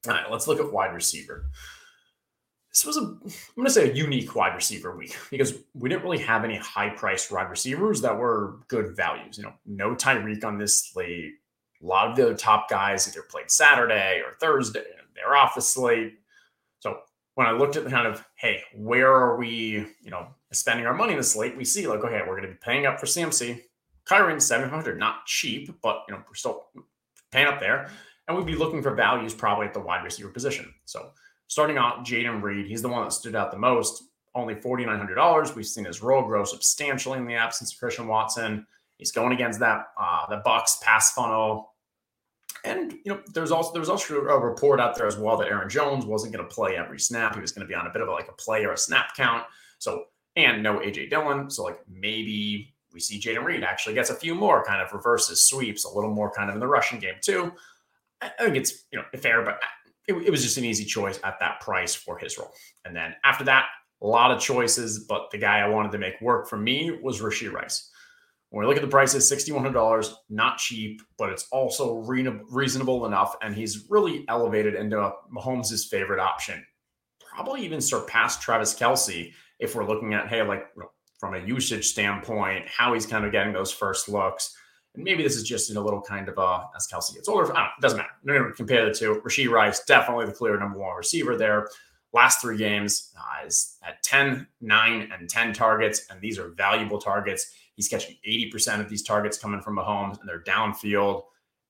All 0.07 0.19
right, 0.19 0.31
let's 0.31 0.47
look 0.47 0.59
at 0.59 0.71
wide 0.71 0.93
receiver. 0.95 1.45
This 2.75 2.85
was 2.85 2.97
a, 2.97 3.03
I'm 3.03 3.19
going 3.55 3.67
to 3.67 3.71
say 3.71 3.89
a 3.89 3.93
unique 3.93 4.35
wide 4.35 4.53
receiver 4.53 4.93
week 4.93 5.15
because 5.31 5.53
we 5.73 5.87
didn't 5.87 6.03
really 6.03 6.19
have 6.19 6.43
any 6.43 6.57
high 6.57 6.89
priced 6.89 7.31
wide 7.31 7.49
receivers 7.49 8.01
that 8.01 8.17
were 8.17 8.59
good 8.67 8.97
values. 8.97 9.37
You 9.37 9.45
know, 9.45 9.53
no 9.65 9.95
Tyreek 9.95 10.43
on 10.43 10.57
this 10.57 10.79
slate. 10.79 11.35
A 11.81 11.85
lot 11.85 12.09
of 12.09 12.17
the 12.17 12.23
other 12.23 12.35
top 12.35 12.69
guys 12.69 13.07
either 13.07 13.21
played 13.21 13.49
Saturday 13.49 14.19
or 14.19 14.33
Thursday. 14.41 14.83
They're 15.15 15.37
off 15.37 15.55
the 15.55 15.61
slate. 15.61 16.15
So 16.79 16.99
when 17.35 17.47
I 17.47 17.51
looked 17.51 17.77
at 17.77 17.85
the 17.85 17.89
kind 17.89 18.07
of, 18.07 18.21
hey, 18.35 18.61
where 18.75 19.09
are 19.09 19.37
we, 19.37 19.87
you 20.01 20.11
know, 20.11 20.27
spending 20.51 20.85
our 20.85 20.93
money 20.93 21.13
in 21.13 21.17
the 21.17 21.23
slate, 21.23 21.55
we 21.55 21.63
see 21.63 21.87
like, 21.87 22.03
okay, 22.03 22.23
we're 22.27 22.35
going 22.35 22.41
to 22.41 22.49
be 22.49 22.59
paying 22.61 22.85
up 22.85 22.99
for 22.99 23.05
CMC. 23.05 23.61
Kyren, 24.05 24.41
700, 24.41 24.99
not 24.99 25.25
cheap, 25.25 25.73
but, 25.81 26.03
you 26.09 26.13
know, 26.13 26.21
we're 26.27 26.35
still 26.35 26.65
paying 27.31 27.47
up 27.47 27.61
there. 27.61 27.89
And 28.27 28.35
we'd 28.35 28.45
be 28.45 28.55
looking 28.55 28.83
for 28.83 28.93
values 28.93 29.33
probably 29.33 29.65
at 29.65 29.73
the 29.73 29.79
wide 29.79 30.03
receiver 30.03 30.29
position. 30.29 30.73
So 30.83 31.11
starting 31.47 31.77
out, 31.77 32.05
Jayden 32.05 32.41
Reed, 32.41 32.67
he's 32.67 32.81
the 32.81 32.89
one 32.89 33.03
that 33.03 33.11
stood 33.11 33.35
out 33.35 33.51
the 33.51 33.57
most. 33.57 34.03
Only 34.33 34.55
$4,900. 34.55 35.55
We've 35.55 35.65
seen 35.65 35.85
his 35.85 36.01
role 36.01 36.23
grow 36.23 36.43
substantially 36.43 37.19
in 37.19 37.25
the 37.25 37.35
absence 37.35 37.73
of 37.73 37.79
Christian 37.79 38.07
Watson. 38.07 38.67
He's 38.97 39.11
going 39.11 39.33
against 39.33 39.59
that 39.59 39.87
uh, 39.99 40.27
the 40.27 40.41
Bucs 40.45 40.81
pass 40.81 41.13
funnel. 41.13 41.73
And 42.63 42.93
you 43.03 43.13
know, 43.13 43.21
there's 43.33 43.51
also 43.51 43.71
there 43.71 43.79
was 43.79 43.89
also 43.89 44.15
a 44.15 44.39
report 44.39 44.79
out 44.79 44.95
there 44.95 45.05
as 45.05 45.17
well 45.17 45.37
that 45.37 45.47
Aaron 45.47 45.69
Jones 45.69 46.05
wasn't 46.05 46.33
going 46.33 46.47
to 46.47 46.53
play 46.53 46.75
every 46.77 46.99
snap. 46.99 47.35
He 47.35 47.41
was 47.41 47.51
going 47.51 47.65
to 47.65 47.67
be 47.67 47.75
on 47.75 47.87
a 47.87 47.91
bit 47.91 48.01
of 48.01 48.07
a, 48.07 48.11
like 48.11 48.27
a 48.27 48.33
play 48.33 48.65
or 48.65 48.73
a 48.73 48.77
snap 48.77 49.15
count. 49.15 49.43
So 49.77 50.05
and 50.35 50.63
no 50.63 50.79
AJ 50.79 51.09
Dillon. 51.09 51.49
So 51.49 51.63
like 51.63 51.79
maybe 51.87 52.73
we 52.93 52.99
see 52.99 53.19
Jayden 53.19 53.43
Reed 53.43 53.63
actually 53.63 53.93
gets 53.93 54.09
a 54.09 54.15
few 54.15 54.33
more 54.35 54.63
kind 54.63 54.81
of 54.81 54.91
reverses, 54.93 55.47
sweeps, 55.47 55.85
a 55.85 55.93
little 55.93 56.11
more 56.11 56.31
kind 56.31 56.49
of 56.49 56.55
in 56.55 56.59
the 56.59 56.67
rushing 56.67 56.99
game 56.99 57.15
too. 57.21 57.51
I 58.21 58.29
think 58.39 58.55
it's 58.55 58.85
you 58.91 58.99
know 58.99 59.05
fair, 59.19 59.43
but 59.43 59.59
it, 60.07 60.13
it 60.13 60.29
was 60.29 60.43
just 60.43 60.57
an 60.57 60.65
easy 60.65 60.85
choice 60.85 61.19
at 61.23 61.39
that 61.39 61.61
price 61.61 61.95
for 61.95 62.17
his 62.17 62.37
role. 62.37 62.51
And 62.85 62.95
then 62.95 63.15
after 63.23 63.43
that, 63.45 63.65
a 64.01 64.07
lot 64.07 64.31
of 64.31 64.39
choices, 64.39 65.05
but 65.07 65.31
the 65.31 65.37
guy 65.37 65.59
I 65.59 65.69
wanted 65.69 65.91
to 65.93 65.97
make 65.97 66.19
work 66.21 66.47
for 66.47 66.57
me 66.57 66.97
was 67.01 67.21
Rashee 67.21 67.51
Rice. 67.51 67.89
When 68.49 68.61
we 68.61 68.67
look 68.67 68.77
at 68.77 68.83
the 68.83 68.89
prices, 68.89 69.29
$6,100, 69.31 70.13
not 70.29 70.57
cheap, 70.57 71.01
but 71.17 71.29
it's 71.29 71.47
also 71.51 71.95
re- 71.95 72.39
reasonable 72.49 73.05
enough. 73.05 73.35
And 73.41 73.55
he's 73.55 73.87
really 73.89 74.23
elevated 74.29 74.75
into 74.75 75.11
Mahomes' 75.35 75.87
favorite 75.89 76.19
option. 76.19 76.63
Probably 77.19 77.65
even 77.65 77.81
surpassed 77.81 78.41
Travis 78.41 78.73
Kelce 78.73 79.33
if 79.59 79.75
we're 79.75 79.87
looking 79.87 80.13
at, 80.13 80.27
hey, 80.27 80.41
like 80.43 80.67
from 81.19 81.33
a 81.33 81.39
usage 81.39 81.87
standpoint, 81.87 82.67
how 82.67 82.93
he's 82.93 83.05
kind 83.05 83.25
of 83.25 83.31
getting 83.31 83.53
those 83.53 83.71
first 83.71 84.07
looks. 84.07 84.55
And 84.95 85.03
maybe 85.03 85.23
this 85.23 85.35
is 85.35 85.43
just 85.43 85.69
in 85.69 85.77
a 85.77 85.81
little 85.81 86.01
kind 86.01 86.27
of 86.29 86.37
uh, 86.37 86.63
as 86.75 86.87
Kelce 86.87 87.13
gets 87.13 87.27
older. 87.27 87.51
Know, 87.51 87.59
it 87.59 87.81
doesn't 87.81 87.97
matter. 87.97 88.09
No, 88.23 88.33
no, 88.33 88.51
compare 88.51 88.85
the 88.85 88.93
two. 88.93 89.21
Rashee 89.25 89.49
Rice, 89.49 89.83
definitely 89.85 90.25
the 90.25 90.31
clear 90.31 90.57
number 90.59 90.79
one 90.79 90.95
receiver 90.95 91.37
there. 91.37 91.67
Last 92.13 92.41
three 92.41 92.57
games 92.57 93.13
uh, 93.17 93.45
is 93.45 93.77
at 93.83 94.01
10, 94.03 94.47
9, 94.61 95.11
and 95.11 95.29
10 95.29 95.53
targets. 95.53 96.07
And 96.09 96.21
these 96.21 96.39
are 96.39 96.49
valuable 96.49 96.97
targets. 96.97 97.53
He's 97.75 97.87
catching 97.87 98.15
80% 98.27 98.79
of 98.79 98.89
these 98.89 99.03
targets 99.03 99.37
coming 99.37 99.61
from 99.61 99.75
Mahomes, 99.75 100.19
and 100.19 100.29
they're 100.29 100.43
downfield. 100.43 101.23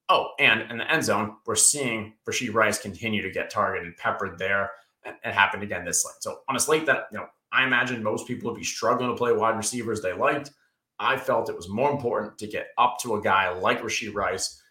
Oh, 0.07 0.29
and 0.39 0.69
in 0.69 0.77
the 0.77 0.91
end 0.91 1.03
zone, 1.03 1.37
we're 1.47 1.55
seeing 1.55 2.13
Rashee 2.29 2.53
Rice 2.53 2.79
continue 2.79 3.23
to 3.23 3.31
get 3.31 3.49
targeted, 3.49 3.97
peppered 3.97 4.37
there. 4.37 4.71
It 5.03 5.33
happened 5.33 5.63
again 5.63 5.83
this 5.83 6.03
slate. 6.03 6.15
So 6.19 6.39
on 6.47 6.55
a 6.55 6.59
slate 6.59 6.85
that, 6.85 7.07
you 7.11 7.17
know, 7.17 7.25
I 7.51 7.63
imagine 7.63 8.03
most 8.03 8.27
people 8.27 8.51
would 8.51 8.57
be 8.57 8.65
struggling 8.65 9.09
to 9.09 9.15
play 9.15 9.33
wide 9.33 9.57
receivers 9.57 10.01
they 10.01 10.13
liked. 10.13 10.51
I 10.99 11.17
felt 11.17 11.49
it 11.49 11.55
was 11.55 11.69
more 11.69 11.91
important 11.91 12.37
to 12.39 12.47
get 12.47 12.67
up 12.77 12.97
to 13.01 13.15
a 13.15 13.21
guy 13.21 13.49
like 13.49 13.81
Rashee 13.81 14.13
Rice 14.13 14.61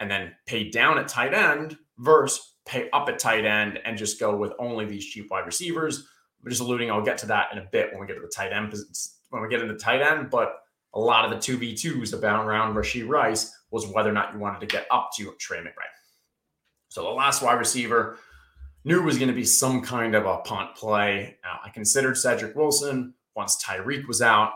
and 0.00 0.10
then 0.10 0.32
pay 0.46 0.70
down 0.70 0.98
at 0.98 1.08
tight 1.08 1.34
end 1.34 1.76
versus 1.98 2.54
pay 2.66 2.90
up 2.90 3.08
at 3.08 3.18
tight 3.18 3.44
end 3.44 3.78
and 3.84 3.96
just 3.96 4.20
go 4.20 4.36
with 4.36 4.52
only 4.58 4.84
these 4.84 5.06
cheap 5.06 5.30
wide 5.30 5.46
receivers. 5.46 6.06
I'm 6.42 6.50
just 6.50 6.60
alluding, 6.60 6.90
I'll 6.90 7.02
get 7.02 7.18
to 7.18 7.26
that 7.26 7.48
in 7.52 7.58
a 7.58 7.68
bit 7.72 7.90
when 7.90 8.00
we 8.00 8.06
get 8.06 8.14
to 8.14 8.20
the 8.20 8.28
tight 8.28 8.52
end 8.52 8.74
when 9.30 9.42
we 9.42 9.48
get 9.48 9.60
into 9.60 9.74
tight 9.74 10.00
end, 10.00 10.30
but 10.30 10.60
a 10.94 11.00
lot 11.00 11.24
of 11.24 11.30
the 11.30 11.36
2v2s 11.36 12.14
about 12.14 12.46
around 12.46 12.74
Rashee 12.74 13.06
Rice 13.06 13.54
was 13.70 13.86
whether 13.86 14.08
or 14.08 14.14
not 14.14 14.32
you 14.32 14.38
wanted 14.38 14.60
to 14.60 14.66
get 14.66 14.86
up 14.90 15.10
to 15.16 15.34
Trey 15.38 15.58
McBride. 15.58 15.94
So 16.88 17.02
the 17.02 17.10
last 17.10 17.42
wide 17.42 17.58
receiver 17.58 18.18
knew 18.84 19.02
was 19.02 19.18
going 19.18 19.28
to 19.28 19.34
be 19.34 19.44
some 19.44 19.82
kind 19.82 20.14
of 20.14 20.24
a 20.24 20.38
punt 20.38 20.74
play. 20.74 21.36
Uh, 21.44 21.58
I 21.66 21.70
considered 21.70 22.16
Cedric 22.16 22.56
Wilson 22.56 23.14
once 23.36 23.62
Tyreek 23.62 24.06
was 24.06 24.22
out. 24.22 24.52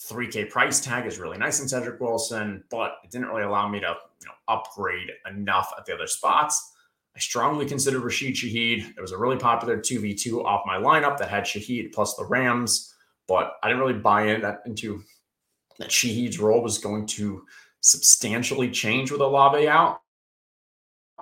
3K 0.00 0.50
price 0.50 0.80
tag 0.80 1.06
is 1.06 1.18
really 1.18 1.38
nice 1.38 1.60
in 1.60 1.68
Cedric 1.68 2.00
Wilson, 2.00 2.64
but 2.70 2.96
it 3.04 3.10
didn't 3.10 3.28
really 3.28 3.44
allow 3.44 3.68
me 3.68 3.80
to 3.80 3.94
you 4.20 4.26
know, 4.26 4.34
upgrade 4.48 5.10
enough 5.30 5.72
at 5.78 5.86
the 5.86 5.94
other 5.94 6.06
spots. 6.06 6.72
I 7.16 7.20
strongly 7.20 7.64
considered 7.64 8.02
Rashid 8.02 8.34
Shaheed. 8.34 8.94
There 8.94 9.02
was 9.02 9.12
a 9.12 9.18
really 9.18 9.36
popular 9.36 9.78
2v2 9.78 10.44
off 10.44 10.62
my 10.66 10.76
lineup 10.76 11.16
that 11.18 11.28
had 11.28 11.44
Shaheed 11.44 11.92
plus 11.92 12.14
the 12.16 12.24
Rams, 12.24 12.92
but 13.28 13.54
I 13.62 13.68
didn't 13.68 13.80
really 13.80 14.00
buy 14.00 14.26
in 14.26 14.42
that 14.42 14.62
into 14.66 15.02
that 15.78 15.90
Shaheed's 15.90 16.40
role 16.40 16.62
was 16.62 16.78
going 16.78 17.06
to 17.06 17.44
substantially 17.80 18.70
change 18.70 19.10
with 19.10 19.20
Olave 19.20 19.68
out. 19.68 20.00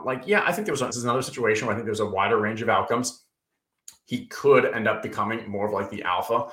Like, 0.02 0.22
yeah, 0.26 0.42
I 0.46 0.52
think 0.52 0.66
there 0.66 0.72
was 0.72 0.80
this 0.80 0.96
is 0.96 1.04
another 1.04 1.22
situation 1.22 1.66
where 1.66 1.74
I 1.74 1.76
think 1.76 1.86
there's 1.86 2.00
a 2.00 2.06
wider 2.06 2.38
range 2.38 2.62
of 2.62 2.68
outcomes. 2.68 3.24
He 4.06 4.26
could 4.26 4.64
end 4.64 4.88
up 4.88 5.02
becoming 5.02 5.48
more 5.48 5.66
of 5.66 5.72
like 5.72 5.90
the 5.90 6.02
alpha, 6.02 6.48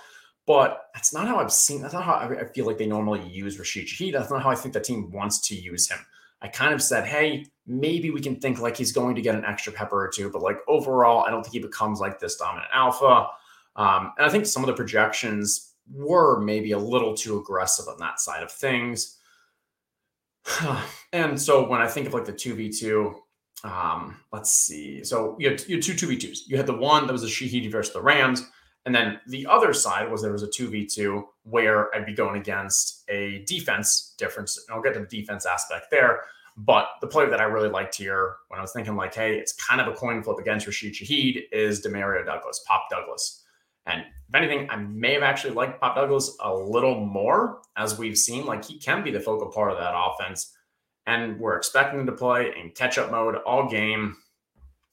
but 0.50 0.90
that's 0.96 1.14
not 1.14 1.28
how 1.28 1.38
I've 1.38 1.54
seen. 1.54 1.80
That's 1.80 1.94
not 1.94 2.04
how 2.04 2.16
I 2.16 2.44
feel 2.46 2.66
like 2.66 2.80
they 2.80 2.88
normally 2.88 3.22
use 3.30 3.60
Rashid 3.60 3.86
Shaheed. 3.86 4.14
That's 4.14 4.32
not 4.32 4.42
how 4.42 4.50
I 4.50 4.56
think 4.56 4.74
the 4.74 4.80
team 4.80 5.12
wants 5.12 5.48
to 5.48 5.56
use 5.56 5.88
him. 5.88 6.00
I 6.42 6.48
kind 6.48 6.74
of 6.74 6.82
said, 6.82 7.06
hey, 7.06 7.46
maybe 7.68 8.10
we 8.10 8.20
can 8.20 8.38
think 8.38 8.60
like 8.60 8.76
he's 8.76 8.92
going 8.92 9.14
to 9.14 9.22
get 9.22 9.36
an 9.36 9.46
extra 9.46 9.72
pepper 9.72 10.04
or 10.04 10.10
two, 10.10 10.32
but 10.32 10.42
like 10.42 10.58
overall, 10.68 11.24
I 11.24 11.30
don't 11.30 11.44
think 11.44 11.54
he 11.54 11.60
becomes 11.60 12.00
like 12.00 12.20
this 12.20 12.38
dominant 12.38 12.66
alpha. 12.74 13.28
Um, 13.76 14.14
and 14.18 14.26
I 14.26 14.30
think 14.30 14.48
some 14.48 14.64
of 14.64 14.68
the 14.68 14.74
projections 14.74 15.76
were 15.94 16.40
maybe 16.40 16.72
a 16.72 16.80
little 16.80 17.14
too 17.14 17.38
aggressive 17.38 17.88
on 17.88 18.00
that 18.00 18.20
side 18.20 18.42
of 18.42 18.52
things. 18.52 19.20
and 21.14 21.40
so 21.40 21.70
when 21.70 21.80
I 21.80 21.88
think 21.88 22.08
of 22.08 22.16
like 22.16 22.26
the 22.26 22.34
2v2, 22.34 23.14
um, 23.66 24.18
let's 24.32 24.50
see. 24.50 25.04
So 25.04 25.36
you 25.40 25.52
had, 25.52 25.64
you 25.68 25.76
had 25.76 25.84
two 25.84 25.94
2v2s. 25.94 26.48
You 26.48 26.58
had 26.58 26.66
the 26.66 26.74
one 26.74 27.06
that 27.06 27.14
was 27.14 27.24
a 27.24 27.28
Shaheed 27.28 27.72
versus 27.72 27.94
the 27.94 28.02
Rams. 28.02 28.50
And 28.86 28.96
then 28.96 29.20
the 29.28 29.46
other 29.46 29.74
side 29.74 30.10
was 30.10 30.22
there 30.22 30.32
was 30.32 30.44
a 30.44 30.48
2v2 30.48 31.24
where 31.44 31.94
I'd 31.94 32.06
be 32.06 32.14
going 32.14 32.40
against 32.40 33.04
a 33.10 33.44
defense 33.46 34.16
difference. 34.18 34.58
And 34.58 34.76
I'll 34.76 34.82
get 34.82 34.94
to 34.94 35.02
the 35.02 35.06
defense 35.06 35.46
aspect 35.46 35.88
there. 35.92 36.22
But 36.58 36.88
the 37.00 37.08
player 37.08 37.30
that 37.30 37.40
I 37.40 37.44
really 37.44 37.70
liked 37.70 37.96
here 37.96 38.36
when 38.48 38.60
I 38.60 38.62
was 38.62 38.74
thinking, 38.74 38.96
like, 38.96 39.16
hey, 39.16 39.38
it's 39.38 39.54
kind 39.54 39.80
of 39.80 39.88
a 39.88 39.94
coin 39.94 40.24
flip 40.24 40.40
against 40.40 40.66
Rashid 40.66 40.94
Shaheed 40.94 41.44
is 41.52 41.86
Demario 41.86 42.26
Douglas, 42.26 42.64
Pop 42.68 42.88
Douglas. 42.90 43.44
And 43.86 44.02
if 44.02 44.36
anything, 44.36 44.70
I 44.70 44.76
may 44.76 45.14
have 45.14 45.24
actually 45.24 45.54
liked 45.54 45.80
Pop 45.80 45.96
Douglas 45.96 46.36
a 46.42 46.54
little 46.54 47.00
more, 47.00 47.62
as 47.78 47.98
we've 47.98 48.18
seen. 48.18 48.46
Like 48.46 48.66
he 48.66 48.78
can 48.78 49.04
be 49.04 49.12
the 49.12 49.20
focal 49.20 49.48
part 49.48 49.72
of 49.72 49.78
that 49.78 49.94
offense. 49.96 50.54
And 51.06 51.40
we're 51.40 51.56
expecting 51.56 52.02
him 52.02 52.06
to 52.06 52.12
play 52.12 52.54
in 52.60 52.72
catch 52.72 52.98
up 52.98 53.10
mode 53.12 53.36
all 53.46 53.70
game. 53.70 54.18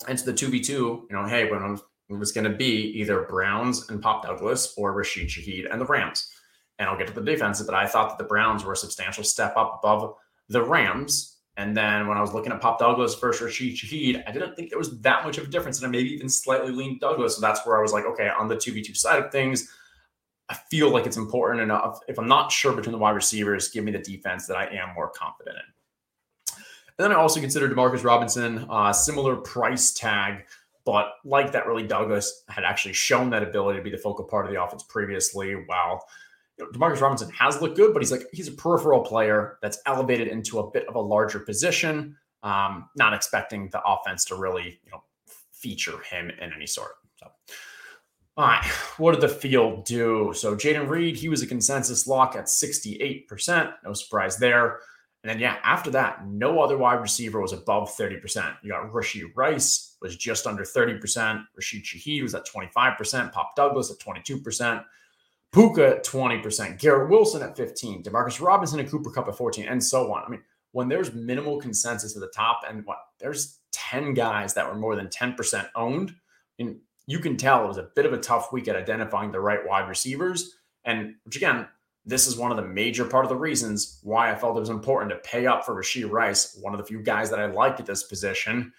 Into 0.09 0.27
the 0.27 0.33
2v2, 0.33 0.68
you 0.68 1.07
know, 1.11 1.25
hey, 1.25 1.51
when 1.51 1.79
it 2.09 2.14
was 2.14 2.33
going 2.33 2.51
to 2.51 2.57
be 2.57 2.90
either 3.01 3.23
Browns 3.23 3.88
and 3.90 4.03
Pop 4.03 4.23
Douglas 4.23 4.75
or 4.77 4.92
Rashid 4.92 5.29
Shaheed 5.29 5.71
and 5.71 5.81
the 5.81 5.87
Rams. 5.87 6.33
And 6.79 6.88
I'll 6.88 6.99
get 6.99 7.07
to 7.09 7.12
the 7.12 7.21
defense, 7.21 7.62
but 7.62 7.75
I 7.75 7.87
thought 7.87 8.11
that 8.11 8.19
the 8.19 8.29
Browns 8.29 8.64
were 8.64 8.75
a 8.75 8.77
substantial 8.77 9.25
step 9.25 9.57
up 9.57 9.81
above 9.83 10.14
the 10.49 10.62
Rams 10.62 11.37
and 11.57 11.77
then 11.77 12.07
when 12.07 12.19
I 12.19 12.21
was 12.21 12.35
looking 12.35 12.53
at 12.53 12.61
Pop 12.61 12.79
Douglas 12.79 13.14
versus 13.14 13.42
Rashid 13.42 13.77
Shaheed, 13.77 14.23
I 14.27 14.33
didn't 14.33 14.55
think 14.57 14.69
there 14.69 14.79
was 14.79 15.01
that 15.01 15.25
much 15.25 15.38
of 15.38 15.45
a 15.45 15.51
difference. 15.51 15.79
And 15.79 15.87
I 15.87 15.90
maybe 15.90 16.12
even 16.12 16.29
slightly 16.29 16.71
leaned 16.71 17.01
Douglas. 17.01 17.37
So 17.37 17.40
that's 17.40 17.64
where 17.66 17.79
I 17.79 17.83
was 17.83 17.92
like, 17.92 18.05
okay, 18.05 18.29
on 18.29 18.47
the 18.47 18.57
2v2 18.57 18.95
side 18.97 19.23
of 19.23 19.33
things, 19.33 19.73
I 20.51 20.55
feel 20.71 20.90
like 20.90 21.07
it's 21.07 21.16
important 21.16 21.62
enough. 21.62 22.01
If 22.09 22.19
I'm 22.19 22.29
not 22.29 22.53
sure 22.53 22.75
between 22.75 22.92
the 22.92 22.99
wide 22.99 23.12
receivers, 23.12 23.71
give 23.71 23.85
me 23.85 23.92
the 23.92 23.99
defense 23.99 24.47
that 24.47 24.57
I 24.57 24.66
am 24.66 24.95
more 24.95 25.09
confident 25.09 25.57
in. 25.57 26.55
And 26.99 27.05
then 27.05 27.12
I 27.12 27.14
also 27.14 27.40
considered 27.40 27.73
Demarcus 27.73 28.05
Robinson, 28.05 28.66
uh, 28.71 28.92
similar 28.92 29.37
price 29.37 29.92
tag, 29.92 30.45
but 30.87 31.14
like 31.25 31.51
that, 31.53 31.66
really, 31.66 31.83
Douglas 31.83 32.44
had 32.49 32.62
actually 32.62 32.94
shown 32.94 33.29
that 33.31 33.42
ability 33.42 33.81
to 33.81 33.83
be 33.83 33.90
the 33.90 33.99
focal 33.99 34.25
part 34.25 34.46
of 34.46 34.53
the 34.53 34.62
offense 34.62 34.85
previously. 34.85 35.53
While 35.53 36.07
you 36.57 36.64
know, 36.64 36.70
Demarcus 36.70 37.01
Robinson 37.01 37.29
has 37.31 37.61
looked 37.61 37.77
good, 37.77 37.92
but 37.92 38.01
he's 38.01 38.12
like 38.12 38.22
he's 38.33 38.46
a 38.46 38.53
peripheral 38.53 39.01
player 39.01 39.59
that's 39.61 39.79
elevated 39.85 40.29
into 40.29 40.61
a 40.61 40.70
bit 40.70 40.87
of 40.88 40.94
a 40.94 41.01
larger 41.01 41.40
position. 41.40 42.16
Um, 42.44 42.88
not 42.94 43.12
expecting 43.12 43.68
the 43.70 43.83
offense 43.85 44.25
to 44.27 44.37
really, 44.37 44.79
you 44.85 44.92
know, 44.92 45.03
feature 45.53 45.99
him 46.09 46.31
in 46.31 46.53
any 46.55 46.66
sort. 46.66 46.92
So, 47.16 47.27
all 48.37 48.46
right, 48.46 48.64
what 48.99 49.12
did 49.12 49.22
the 49.22 49.29
field 49.29 49.85
do? 49.85 50.33
So 50.37 50.55
Jayden 50.55 50.88
Reed, 50.88 51.16
he 51.16 51.29
was 51.29 51.42
a 51.42 51.46
consensus 51.49 52.07
lock 52.07 52.37
at 52.37 52.44
68%. 52.44 53.72
No 53.85 53.92
surprise 53.92 54.37
there. 54.37 54.79
And 55.27 55.35
then, 55.35 55.41
yeah, 55.41 55.57
after 55.65 55.91
that, 55.91 56.25
no 56.25 56.61
other 56.61 56.79
wide 56.79 57.01
receiver 57.01 57.41
was 57.41 57.53
above 57.53 57.91
30%. 57.91 58.59
You 58.62 58.71
got 58.71 58.93
Rashee 58.93 59.29
Rice 59.35 59.97
was 60.01 60.15
just 60.15 60.47
under 60.47 60.62
30%. 60.62 61.45
Rashid 61.57 61.83
Shaheed 61.83 62.23
was 62.23 62.37
at 62.37 62.47
25%. 62.47 63.33
Pop 63.33 63.57
Douglas 63.57 63.91
at 63.91 63.99
22%. 63.99 64.85
Puka 65.53 65.97
at 65.97 66.05
20%. 66.05 66.79
Garrett 66.79 67.11
Wilson 67.11 67.43
at 67.43 67.57
15. 67.57 68.05
Demarcus 68.05 68.41
Robinson 68.41 68.79
and 68.79 68.89
Cooper 68.89 69.11
Kupp 69.11 69.27
at 69.27 69.37
14, 69.37 69.67
and 69.67 69.83
so 69.83 70.12
on. 70.15 70.23
I 70.25 70.29
mean, 70.29 70.43
when 70.71 70.87
there's 70.87 71.12
minimal 71.12 71.59
consensus 71.59 72.15
at 72.15 72.21
the 72.21 72.29
top 72.29 72.61
and 72.69 72.87
what 72.87 72.99
there's 73.19 73.59
10 73.73 74.15
guys 74.15 74.55
that 74.55 74.69
were 74.69 74.77
more 74.77 74.95
than 74.95 75.09
10% 75.09 75.69
owned, 75.75 76.15
and 76.61 76.79
you 77.09 77.19
can 77.19 77.37
tell 77.37 77.65
it 77.65 77.69
was 77.69 77.79
a 77.79 77.91
bit 77.97 78.07
of 78.07 78.12
a 78.12 78.19
tough 78.19 78.53
week 78.53 78.69
at 78.69 78.77
identifying 78.77 79.33
the 79.33 79.41
right 79.41 79.67
wide 79.67 79.89
receivers. 79.89 80.55
And 80.85 81.17
which 81.25 81.35
again, 81.35 81.67
this 82.07 82.27
is 82.27 82.37
one 82.37 82.53
of 82.53 82.57
the 82.57 82.62
major 82.62 83.05
part 83.05 83.25
of 83.25 83.29
the 83.29 83.37
reasons 83.37 83.99
why 84.03 84.31
I 84.31 84.37
felt 84.37 84.57
it 84.57 84.61
was 84.61 84.71
important 84.71 85.11
to 85.11 85.29
pay 85.29 85.47
up 85.47 85.66
for 85.66 85.75
Rashee 85.75 86.09
Rice, 86.09 86.57
one 86.62 86.73
of 86.73 86.79
the 86.79 86.87
few 86.87 87.03
guys 87.03 87.29
that 87.31 87.40
I 87.40 87.47
liked 87.47 87.81
at 87.81 87.87
this 87.87 88.05
position, 88.05 88.73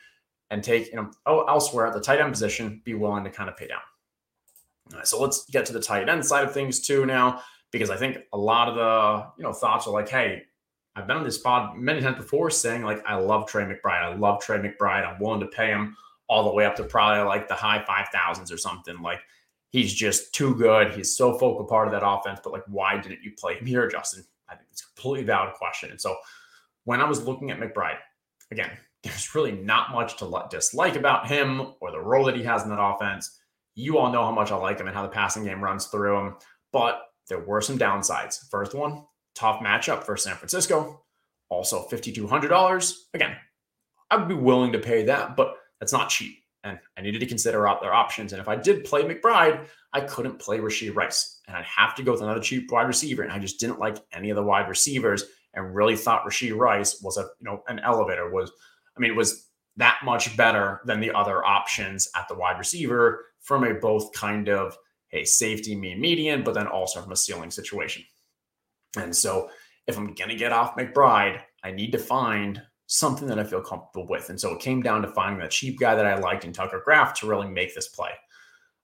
and 0.50 0.64
take, 0.64 0.90
you 0.90 0.96
know, 0.96 1.12
oh, 1.26 1.44
elsewhere 1.44 1.86
at 1.86 1.94
the 1.94 2.00
tight 2.00 2.22
end 2.22 2.32
position, 2.32 2.82
be 2.86 2.94
willing 2.94 3.26
to 3.26 3.30
kind 3.30 3.50
of 3.50 3.58
pay 3.58 3.68
down. 3.68 3.82
All 4.94 5.00
right, 5.00 5.08
so 5.08 5.22
let's 5.22 5.46
get 5.50 5.66
to 5.66 5.74
the 5.74 5.82
tight 5.82 6.08
end 6.08 6.26
side 6.26 6.46
of 6.46 6.54
things 6.54 6.80
too 6.80 7.06
now, 7.06 7.42
because 7.72 7.90
I 7.90 7.98
think 7.98 8.20
a 8.32 8.38
lot 8.38 8.70
of 8.70 8.76
the, 8.76 9.28
you 9.38 9.44
know, 9.44 9.52
thoughts 9.52 9.86
are 9.88 9.92
like, 9.92 10.08
hey, 10.08 10.44
I've 10.96 11.06
been 11.06 11.18
on 11.18 11.24
this 11.24 11.38
pod 11.38 11.78
many 11.78 12.02
times 12.02 12.18
before 12.18 12.50
saying 12.50 12.82
like 12.82 13.06
I 13.06 13.16
love 13.16 13.48
Trey 13.48 13.66
McBride. 13.66 14.02
I 14.02 14.16
love 14.16 14.42
Trey 14.42 14.58
McBride. 14.58 15.06
I'm 15.06 15.20
willing 15.20 15.42
to 15.42 15.48
pay 15.48 15.68
him 15.68 15.96
all 16.28 16.46
the 16.46 16.54
way 16.54 16.66
up 16.66 16.76
to 16.78 16.84
probably 16.84 17.24
like 17.24 17.48
the 17.48 17.54
high 17.54 17.84
five 17.86 18.08
thousands 18.12 18.52
or 18.52 18.58
something. 18.58 19.00
Like 19.02 19.20
he's 19.70 19.94
just 19.94 20.34
too 20.34 20.56
good. 20.56 20.94
He's 20.94 21.16
so 21.16 21.38
focal 21.38 21.66
part 21.66 21.88
of 21.88 21.94
that 21.94 22.08
offense. 22.08 22.40
But 22.44 22.54
like, 22.54 22.64
why 22.68 22.98
didn't 22.98 23.24
you 23.24 23.32
play 23.38 23.56
him 23.56 23.66
here, 23.66 23.88
Justin? 23.88 24.24
I 24.50 24.56
think 24.56 24.70
it's 24.72 24.82
a 24.82 24.86
completely 24.86 25.26
valid 25.26 25.54
question. 25.56 25.92
And 25.92 26.00
so 26.00 26.16
when 26.86 27.02
I 27.02 27.06
was 27.06 27.26
looking 27.26 27.52
at 27.52 27.60
McBride, 27.60 27.98
again, 28.52 28.72
there's 29.04 29.36
really 29.36 29.52
not 29.52 29.92
much 29.92 30.18
to 30.18 30.44
dislike 30.50 30.96
about 30.96 31.28
him 31.28 31.74
or 31.80 31.92
the 31.92 32.00
role 32.00 32.26
that 32.26 32.36
he 32.36 32.44
has 32.44 32.64
in 32.64 32.70
that 32.70 32.82
offense. 32.82 33.40
You 33.76 34.00
all 34.00 34.12
know 34.12 34.24
how 34.24 34.32
much 34.32 34.52
I 34.52 34.56
like 34.56 34.80
him 34.80 34.88
and 34.88 34.96
how 34.96 35.04
the 35.04 35.10
passing 35.10 35.46
game 35.46 35.64
runs 35.64 35.86
through 35.86 36.18
him. 36.18 36.36
But 36.74 37.02
there 37.30 37.40
were 37.40 37.62
some 37.62 37.78
downsides. 37.78 38.50
First 38.50 38.74
one, 38.74 39.04
tough 39.36 39.62
matchup 39.62 40.04
for 40.04 40.18
San 40.18 40.36
Francisco. 40.36 41.04
Also, 41.50 41.88
$5,200. 41.88 42.94
Again, 43.14 43.36
I 44.10 44.18
would 44.18 44.28
be 44.28 44.34
willing 44.34 44.72
to 44.72 44.80
pay 44.80 45.04
that, 45.04 45.36
but 45.36 45.56
that's 45.80 45.94
not 45.94 46.10
cheap. 46.10 46.40
And 46.64 46.80
I 46.98 47.02
needed 47.02 47.20
to 47.20 47.26
consider 47.26 47.68
out 47.68 47.82
their 47.82 47.94
options. 47.94 48.34
And 48.34 48.42
if 48.42 48.48
I 48.48 48.56
did 48.56 48.84
play 48.84 49.04
McBride, 49.04 49.68
I 49.94 50.02
couldn't 50.02 50.40
play 50.40 50.60
Rashee 50.60 50.94
Rice. 50.94 51.40
And 51.48 51.56
I'd 51.56 51.66
have 51.66 51.96
to 51.96 52.04
go 52.04 52.12
with 52.12 52.22
another 52.22 52.42
cheap 52.42 52.72
wide 52.72 52.88
receiver. 52.88 53.24
And 53.24 53.32
I 53.32 53.40
just 53.40 53.60
didn't 53.60 53.80
like 53.80 53.98
any 54.12 54.30
of 54.30 54.36
the 54.36 54.44
wide 54.44 54.68
receivers 54.68 55.24
and 55.54 55.74
really 55.76 55.96
thought 55.96 56.26
Rashee 56.26 56.56
Rice 56.56 57.02
was 57.02 57.18
a, 57.18 57.22
you 57.40 57.46
know, 57.46 57.64
an 57.68 57.80
elevator 57.80 58.30
was, 58.30 58.52
I 58.96 59.00
mean, 59.00 59.12
it 59.12 59.18
was 59.18 59.50
that 59.78 60.00
much 60.04 60.36
better 60.36 60.82
than 60.86 61.00
the 61.00 61.12
other 61.12 61.46
options 61.46 62.10
at 62.16 62.28
the 62.28 62.36
wide 62.36 62.58
receiver 62.58 63.26
from 63.42 63.64
a 63.64 63.74
both 63.74 64.12
kind 64.12 64.50
of 64.50 64.76
a 65.14 65.24
safety 65.24 65.76
mean 65.76 66.02
median, 66.02 66.44
but 66.44 66.54
then 66.54 66.68
also 66.68 67.02
from 67.02 67.12
a 67.12 67.16
ceiling 67.16 67.52
situation. 67.52 68.04
And 68.98 69.16
so 69.16 69.50
if 69.86 69.98
I'm 69.98 70.14
to 70.14 70.36
get 70.36 70.52
off 70.52 70.76
McBride, 70.76 71.40
I 71.64 71.72
need 71.72 71.92
to 71.94 71.98
find 71.98 72.62
something 72.88 73.28
that 73.28 73.40
I 73.40 73.44
feel 73.44 73.62
comfortable 73.62 74.08
with. 74.08 74.30
And 74.30 74.40
so 74.40 74.54
it 74.54 74.62
came 74.62 74.82
down 74.82 75.02
to 75.02 75.08
finding 75.10 75.40
that 75.40 75.52
cheap 75.52 75.80
guy 75.80 75.96
that 75.96 76.06
I 76.06 76.18
liked 76.18 76.46
in 76.46 76.54
Tucker 76.54 76.80
Kraft 76.80 77.18
to 77.18 77.28
really 77.28 77.48
make 77.48 77.76
this 77.76 77.88
play. 77.88 78.12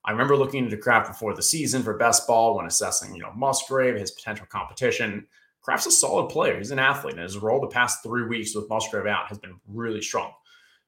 I 0.04 0.12
remember 0.12 0.36
looking 0.36 0.64
into 0.64 0.76
Kraft 0.76 1.08
before 1.08 1.34
the 1.34 1.42
season 1.42 1.82
for 1.82 1.96
best 1.96 2.26
ball 2.26 2.56
when 2.56 2.66
assessing, 2.66 3.14
you 3.14 3.22
know, 3.22 3.32
Musgrave, 3.34 3.96
his 3.96 4.10
potential 4.10 4.46
competition. 4.50 5.26
Kraft's 5.62 5.86
a 5.86 5.90
solid 5.90 6.28
player. 6.28 6.58
He's 6.58 6.70
an 6.70 6.78
athlete, 6.78 7.14
and 7.14 7.22
his 7.22 7.38
role 7.38 7.60
the 7.60 7.68
past 7.68 8.02
three 8.02 8.26
weeks 8.26 8.54
with 8.54 8.68
Musgrave 8.68 9.06
out 9.06 9.28
has 9.28 9.38
been 9.38 9.58
really 9.66 10.02
strong. 10.02 10.32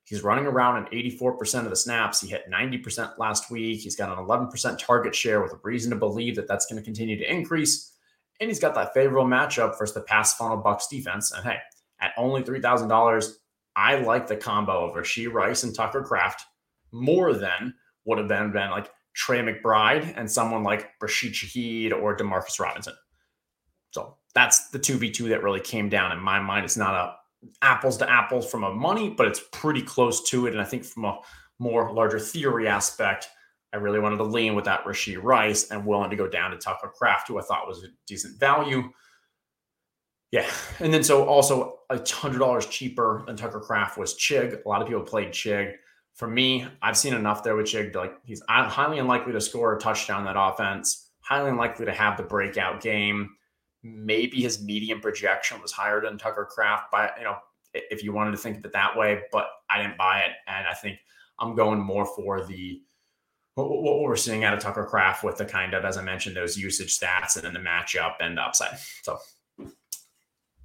He's 0.05 0.23
running 0.23 0.47
around 0.47 0.87
in 0.93 1.11
84% 1.11 1.65
of 1.65 1.71
the 1.71 1.77
snaps. 1.77 2.21
He 2.21 2.29
hit 2.29 2.51
90% 2.53 3.17
last 3.19 3.51
week. 3.51 3.81
He's 3.81 3.97
got 3.97 4.17
an 4.17 4.23
11% 4.23 4.79
target 4.79 5.15
share 5.15 5.41
with 5.41 5.55
a 5.55 5.61
reason 5.63 5.91
to 5.91 5.97
believe 5.97 6.37
that 6.37 6.47
that's 6.47 6.67
going 6.67 6.77
to 6.77 6.85
continue 6.85 7.17
to 7.17 7.33
increase 7.33 7.97
and 8.41 8.51
he's 8.51 8.61
got 8.61 8.75
that 8.75 8.93
favorable 8.95 9.27
matchup 9.27 9.79
versus 9.79 9.95
the 9.95 10.03
pass 10.03 10.35
funnel 10.35 10.63
Bucs 10.63 10.89
defense. 10.89 11.33
And 11.33 11.45
hey, 11.45 11.59
at 12.01 12.13
only 12.17 12.43
three 12.43 12.61
thousand 12.61 12.89
dollars, 12.89 13.39
I 13.75 13.97
like 13.97 14.27
the 14.27 14.37
combo 14.37 14.89
of 14.89 14.95
Rashee 14.95 15.33
Rice 15.33 15.63
and 15.63 15.75
Tucker 15.75 16.03
Kraft 16.03 16.43
more 16.93 17.35
than 17.35 17.75
would 18.05 18.19
have 18.19 18.29
been 18.29 18.53
been 18.53 18.71
like 18.71 18.91
Trey 19.15 19.41
McBride 19.41 20.15
and 20.17 20.31
someone 20.31 20.63
like 20.63 20.91
Rashid 21.01 21.33
Shaheed 21.33 21.93
or 21.93 22.17
Demarcus 22.17 22.61
Robinson. 22.61 22.95
So 23.91 24.17
that's 24.35 24.69
the 24.69 24.79
two 24.79 24.99
v 24.99 25.11
two 25.11 25.29
that 25.29 25.43
really 25.43 25.61
came 25.61 25.89
down 25.89 26.13
in 26.13 26.21
my 26.21 26.41
mind. 26.41 26.65
It's 26.65 26.77
not 26.77 26.95
a 26.95 27.15
apples 27.63 27.97
to 27.99 28.11
apples 28.11 28.51
from 28.51 28.65
a 28.65 28.73
money, 28.73 29.11
but 29.11 29.27
it's 29.27 29.43
pretty 29.53 29.83
close 29.83 30.29
to 30.31 30.47
it. 30.47 30.53
And 30.53 30.61
I 30.61 30.65
think 30.65 30.85
from 30.85 31.05
a 31.05 31.19
more 31.59 31.93
larger 31.93 32.19
theory 32.19 32.69
aspect, 32.69 33.29
I 33.73 33.79
really 33.79 34.01
wanted 34.01 34.19
to 34.19 34.25
lean 34.25 34.55
with 34.55 34.65
that 34.67 34.85
Rashee 34.85 35.23
Rice 35.23 35.71
and 35.71 35.87
willing 35.87 36.11
to 36.11 36.17
go 36.17 36.29
down 36.29 36.51
to 36.51 36.57
Tucker 36.57 36.93
Kraft, 36.95 37.29
who 37.29 37.39
I 37.39 37.43
thought 37.43 37.67
was 37.67 37.85
a 37.85 37.89
decent 38.07 38.39
value. 38.39 38.85
Yeah. 40.31 40.49
And 40.81 40.93
then 40.93 41.03
so 41.03 41.25
also 41.25 41.81
a 41.91 42.01
hundred 42.11 42.39
dollars 42.39 42.67
cheaper 42.67 43.25
than 43.27 43.37
Tucker 43.37 43.61
Kraft 43.61 43.97
was 43.97 44.15
Chig. 44.15 44.65
A 44.65 44.69
lot 44.69 44.83
of 44.83 44.89
people 44.89 45.03
played 45.03 45.29
Chig. 45.29 45.75
For 46.15 46.27
me, 46.27 46.67
I've 46.83 46.97
seen 46.97 47.15
enough 47.15 47.43
there 47.43 47.57
with 47.57 47.67
Chig. 47.67 47.95
Like 47.95 48.15
he's 48.25 48.43
highly 48.49 48.99
unlikely 48.99 49.33
to 49.33 49.41
score 49.41 49.77
a 49.77 49.79
touchdown 49.79 50.25
that 50.25 50.37
offense, 50.39 51.11
highly 51.21 51.51
unlikely 51.51 51.87
to 51.87 51.93
have 51.93 52.17
the 52.17 52.23
breakout 52.23 52.81
game. 52.81 53.31
Maybe 53.83 54.43
his 54.43 54.63
medium 54.63 55.01
projection 55.01 55.61
was 55.63 55.71
higher 55.73 56.01
than 56.01 56.19
Tucker 56.19 56.49
Kraft 56.51 56.91
by, 56.91 57.11
you 57.19 57.25
know, 57.25 57.37
if 57.73 58.03
you 58.03 58.13
wanted 58.13 58.33
to 58.33 58.39
think 58.39 58.59
of 58.59 58.65
it 58.65 58.73
that 58.73 58.97
way, 58.97 59.23
but 59.31 59.47
I 59.71 59.81
didn't 59.81 59.99
buy 59.99 60.21
it. 60.21 60.33
And 60.49 60.67
I 60.67 60.75
think 60.75 60.99
I'm 61.39 61.55
going 61.55 61.79
more 61.79 62.07
for 62.07 62.45
the 62.45 62.81
what, 63.55 63.69
what 63.71 64.01
we're 64.01 64.17
seeing 64.17 64.45
out 64.45 64.55
of 64.55 64.61
Tucker 64.61 64.85
Kraft 64.85 65.25
with 65.25 65.37
the 65.37 65.45
kind 65.45 65.75
of, 65.75 65.85
as 65.85 65.97
I 65.97 66.03
mentioned, 66.03 66.37
those 66.37 66.57
usage 66.57 66.99
stats 66.99 67.37
and 67.37 67.45
then 67.45 67.55
the 67.55 67.61
matchup 67.61 68.15
and 68.21 68.39
upside. 68.39 68.79
So 69.03 69.19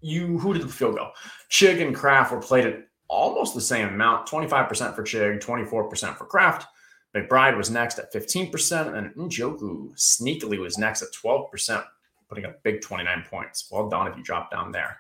you 0.02 0.38
who 0.38 0.54
did 0.54 0.64
the 0.64 0.70
field 0.70 0.96
go? 0.96 1.12
Chig 1.50 1.86
and 1.86 1.96
Kraft 1.96 2.32
were 2.32 2.42
played 2.42 2.66
at 2.66 2.88
almost 3.08 3.54
the 3.54 3.62
same 3.62 3.88
amount 3.88 4.28
25% 4.28 4.96
for 4.96 5.04
Chig, 5.04 5.42
24% 5.42 6.18
for 6.18 6.26
Kraft. 6.26 6.68
McBride 7.16 7.58
was 7.58 7.70
next 7.70 8.00
at 8.00 8.14
15%, 8.14 8.98
and 8.98 9.14
Njoku 9.16 9.94
sneakily 9.96 10.60
was 10.60 10.78
next 10.78 11.02
at 11.02 11.10
12%, 11.12 11.84
putting 12.30 12.46
up 12.46 12.64
big 12.64 12.82
29 12.82 13.26
points. 13.30 13.68
Well 13.70 13.90
done 13.90 14.08
if 14.08 14.16
you 14.16 14.24
drop 14.24 14.50
down 14.50 14.72
there. 14.72 14.98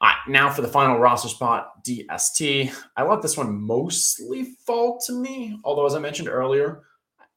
All 0.00 0.08
right, 0.08 0.16
now 0.26 0.50
for 0.50 0.62
the 0.62 0.68
final 0.68 0.98
roster 0.98 1.28
spot, 1.28 1.84
DST. 1.84 2.74
I 2.96 3.02
let 3.04 3.22
this 3.22 3.36
one 3.36 3.54
mostly 3.60 4.56
fall 4.66 4.98
to 5.06 5.12
me, 5.12 5.58
although 5.64 5.86
as 5.86 5.94
I 5.94 5.98
mentioned 5.98 6.28
earlier, 6.28 6.82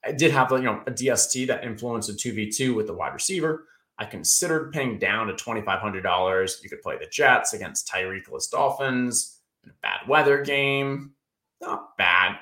I 0.03 0.13
did 0.13 0.31
have 0.31 0.51
you 0.51 0.61
know 0.61 0.81
a 0.87 0.91
DST 0.91 1.47
that 1.47 1.63
influenced 1.63 2.09
a 2.09 2.13
2v2 2.13 2.75
with 2.75 2.87
the 2.87 2.93
wide 2.93 3.13
receiver. 3.13 3.65
I 3.99 4.05
considered 4.05 4.71
paying 4.71 4.99
down 4.99 5.27
to 5.27 5.33
$2,500. 5.33 6.63
You 6.63 6.69
could 6.69 6.81
play 6.81 6.97
the 6.97 7.07
Jets 7.07 7.53
against 7.53 7.87
Tyreek 7.87 8.25
Dolphins 8.51 9.39
in 9.63 9.71
a 9.71 9.73
bad 9.81 10.07
weather 10.07 10.43
game. 10.43 11.13
Not 11.61 11.97
bad. 11.97 12.37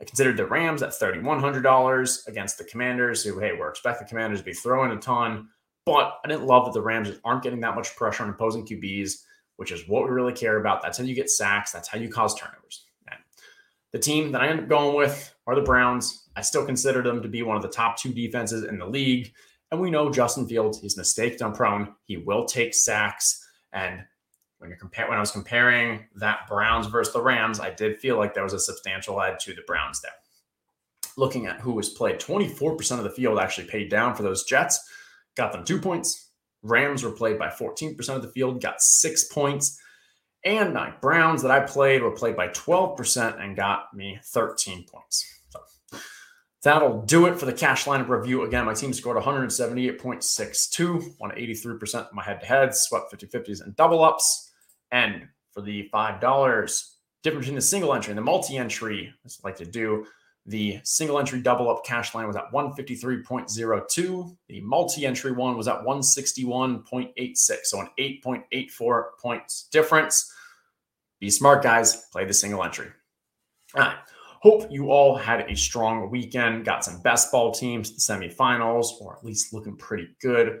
I 0.00 0.04
considered 0.04 0.36
the 0.36 0.46
Rams 0.46 0.82
at 0.82 0.90
$3,100 0.90 2.28
against 2.28 2.58
the 2.58 2.64
Commanders, 2.64 3.22
who, 3.22 3.38
hey, 3.38 3.52
we're 3.58 3.68
expecting 3.68 4.06
the 4.06 4.08
Commanders 4.08 4.38
to 4.40 4.44
be 4.44 4.54
throwing 4.54 4.92
a 4.92 4.96
ton. 4.96 5.48
But 5.84 6.18
I 6.24 6.28
didn't 6.28 6.46
love 6.46 6.66
that 6.66 6.74
the 6.74 6.82
Rams 6.82 7.10
aren't 7.24 7.42
getting 7.42 7.60
that 7.60 7.74
much 7.74 7.96
pressure 7.96 8.22
on 8.22 8.30
opposing 8.30 8.66
QBs, 8.66 9.24
which 9.56 9.72
is 9.72 9.88
what 9.88 10.04
we 10.04 10.10
really 10.10 10.32
care 10.32 10.58
about. 10.58 10.80
That's 10.80 10.96
how 10.96 11.04
you 11.04 11.14
get 11.14 11.28
sacks. 11.28 11.72
That's 11.72 11.88
how 11.88 11.98
you 11.98 12.08
cause 12.08 12.34
turnovers. 12.34 12.86
And 13.10 13.18
the 13.92 13.98
team 13.98 14.32
that 14.32 14.40
I 14.40 14.48
ended 14.48 14.64
up 14.64 14.70
going 14.70 14.96
with 14.96 15.34
are 15.46 15.54
the 15.54 15.62
Browns. 15.62 16.28
I 16.36 16.42
still 16.42 16.64
consider 16.64 17.02
them 17.02 17.20
to 17.22 17.28
be 17.28 17.42
one 17.42 17.56
of 17.56 17.62
the 17.62 17.68
top 17.68 17.98
two 17.98 18.12
defenses 18.12 18.64
in 18.64 18.78
the 18.78 18.86
league. 18.86 19.34
And 19.70 19.80
we 19.80 19.90
know 19.90 20.10
Justin 20.10 20.48
Fields, 20.48 20.80
he's 20.80 20.96
mistake 20.96 21.38
done 21.38 21.54
prone. 21.54 21.94
He 22.04 22.16
will 22.16 22.44
take 22.44 22.74
sacks. 22.74 23.46
And 23.72 24.04
when 24.58 24.68
you're 24.68 24.78
compare 24.78 25.08
when 25.08 25.16
I 25.16 25.20
was 25.20 25.30
comparing 25.30 26.06
that 26.16 26.48
Browns 26.48 26.86
versus 26.86 27.14
the 27.14 27.22
Rams, 27.22 27.60
I 27.60 27.70
did 27.70 27.98
feel 27.98 28.18
like 28.18 28.34
there 28.34 28.44
was 28.44 28.52
a 28.52 28.58
substantial 28.58 29.20
edge 29.22 29.44
to 29.44 29.54
the 29.54 29.62
Browns 29.66 30.00
there. 30.00 30.12
Looking 31.16 31.46
at 31.46 31.60
who 31.60 31.72
was 31.72 31.88
played, 31.88 32.18
24% 32.18 32.98
of 32.98 33.04
the 33.04 33.10
field 33.10 33.38
actually 33.38 33.68
paid 33.68 33.90
down 33.90 34.14
for 34.14 34.22
those 34.22 34.44
Jets, 34.44 34.80
got 35.36 35.52
them 35.52 35.64
two 35.64 35.80
points. 35.80 36.30
Rams 36.62 37.02
were 37.02 37.12
played 37.12 37.38
by 37.38 37.48
14% 37.48 37.96
of 38.16 38.22
the 38.22 38.28
field, 38.28 38.60
got 38.60 38.82
six 38.82 39.24
points. 39.24 39.80
And 40.44 40.74
my 40.74 40.90
Browns 41.00 41.42
that 41.42 41.50
I 41.50 41.60
played 41.60 42.02
were 42.02 42.10
played 42.10 42.36
by 42.36 42.48
12% 42.48 43.42
and 43.42 43.56
got 43.56 43.94
me 43.94 44.18
13 44.24 44.84
points. 44.84 45.39
That'll 46.62 47.00
do 47.02 47.26
it 47.26 47.38
for 47.38 47.46
the 47.46 47.54
cash 47.54 47.86
lineup 47.86 48.08
review. 48.08 48.42
Again, 48.42 48.66
my 48.66 48.74
team 48.74 48.92
scored 48.92 49.16
178.62, 49.16 51.18
won 51.18 51.30
83% 51.30 52.08
of 52.08 52.12
my 52.12 52.22
head 52.22 52.40
to 52.40 52.46
head, 52.46 52.74
swept 52.74 53.10
50 53.10 53.26
50s 53.28 53.64
and 53.64 53.74
double 53.76 54.04
ups. 54.04 54.50
And 54.92 55.26
for 55.52 55.62
the 55.62 55.88
$5, 55.92 56.20
difference 57.22 57.44
between 57.44 57.56
the 57.56 57.62
single 57.62 57.94
entry 57.94 58.10
and 58.10 58.18
the 58.18 58.22
multi 58.22 58.58
entry, 58.58 59.12
as 59.24 59.40
I 59.42 59.48
like 59.48 59.56
to 59.56 59.64
do, 59.64 60.04
The 60.46 60.80
single 60.84 61.18
entry 61.18 61.40
double 61.40 61.68
up 61.68 61.84
cash 61.84 62.14
line 62.14 62.26
was 62.26 62.36
at 62.36 62.50
153.02. 62.52 64.36
The 64.48 64.60
multi 64.62 65.06
entry 65.06 65.32
one 65.32 65.56
was 65.56 65.68
at 65.68 65.82
161.86. 65.82 67.36
So 67.64 67.80
an 67.80 67.88
8.84 67.98 69.02
points 69.20 69.68
difference. 69.70 70.32
Be 71.20 71.30
smart, 71.30 71.62
guys. 71.62 72.06
Play 72.10 72.24
the 72.24 72.32
single 72.32 72.64
entry. 72.64 72.88
All 73.74 73.82
right. 73.82 73.96
Hope 74.40 74.70
you 74.70 74.90
all 74.90 75.16
had 75.16 75.50
a 75.50 75.54
strong 75.54 76.08
weekend. 76.10 76.64
Got 76.64 76.82
some 76.82 77.02
best 77.02 77.30
ball 77.30 77.52
teams, 77.52 77.92
the 77.92 78.00
semifinals, 78.00 78.98
or 79.00 79.16
at 79.16 79.24
least 79.24 79.52
looking 79.52 79.76
pretty 79.76 80.08
good. 80.22 80.60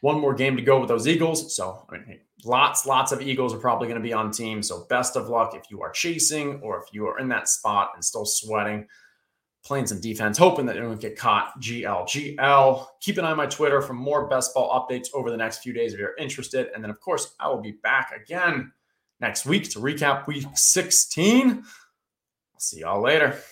One 0.00 0.18
more 0.18 0.34
game 0.34 0.56
to 0.56 0.62
go 0.62 0.80
with 0.80 0.88
those 0.88 1.06
Eagles. 1.06 1.54
So, 1.54 1.86
I 1.90 1.98
mean, 1.98 2.20
lots, 2.44 2.86
lots 2.86 3.12
of 3.12 3.22
Eagles 3.22 3.54
are 3.54 3.58
probably 3.58 3.86
going 3.86 4.02
to 4.02 4.06
be 4.06 4.12
on 4.12 4.32
team. 4.32 4.64
So, 4.64 4.84
best 4.88 5.14
of 5.14 5.28
luck 5.28 5.54
if 5.54 5.70
you 5.70 5.80
are 5.82 5.92
chasing 5.92 6.60
or 6.62 6.80
if 6.80 6.92
you 6.92 7.06
are 7.06 7.20
in 7.20 7.28
that 7.28 7.48
spot 7.48 7.92
and 7.94 8.04
still 8.04 8.24
sweating, 8.24 8.88
playing 9.64 9.86
some 9.86 10.00
defense, 10.00 10.36
hoping 10.36 10.66
that 10.66 10.74
you 10.74 10.82
don't 10.82 11.00
get 11.00 11.16
caught. 11.16 11.52
GL, 11.60 12.08
GL. 12.08 12.86
Keep 13.00 13.18
an 13.18 13.24
eye 13.24 13.30
on 13.30 13.36
my 13.36 13.46
Twitter 13.46 13.80
for 13.80 13.92
more 13.92 14.26
best 14.26 14.54
ball 14.54 14.88
updates 14.88 15.06
over 15.14 15.30
the 15.30 15.36
next 15.36 15.58
few 15.58 15.72
days 15.72 15.92
if 15.92 16.00
you're 16.00 16.16
interested. 16.16 16.68
And 16.74 16.82
then, 16.82 16.90
of 16.90 16.98
course, 16.98 17.34
I 17.38 17.46
will 17.48 17.60
be 17.60 17.78
back 17.82 18.10
again 18.10 18.72
next 19.20 19.46
week 19.46 19.70
to 19.70 19.78
recap 19.78 20.26
week 20.26 20.46
16. 20.54 21.62
See 22.60 22.80
y'all 22.80 23.00
later. 23.00 23.42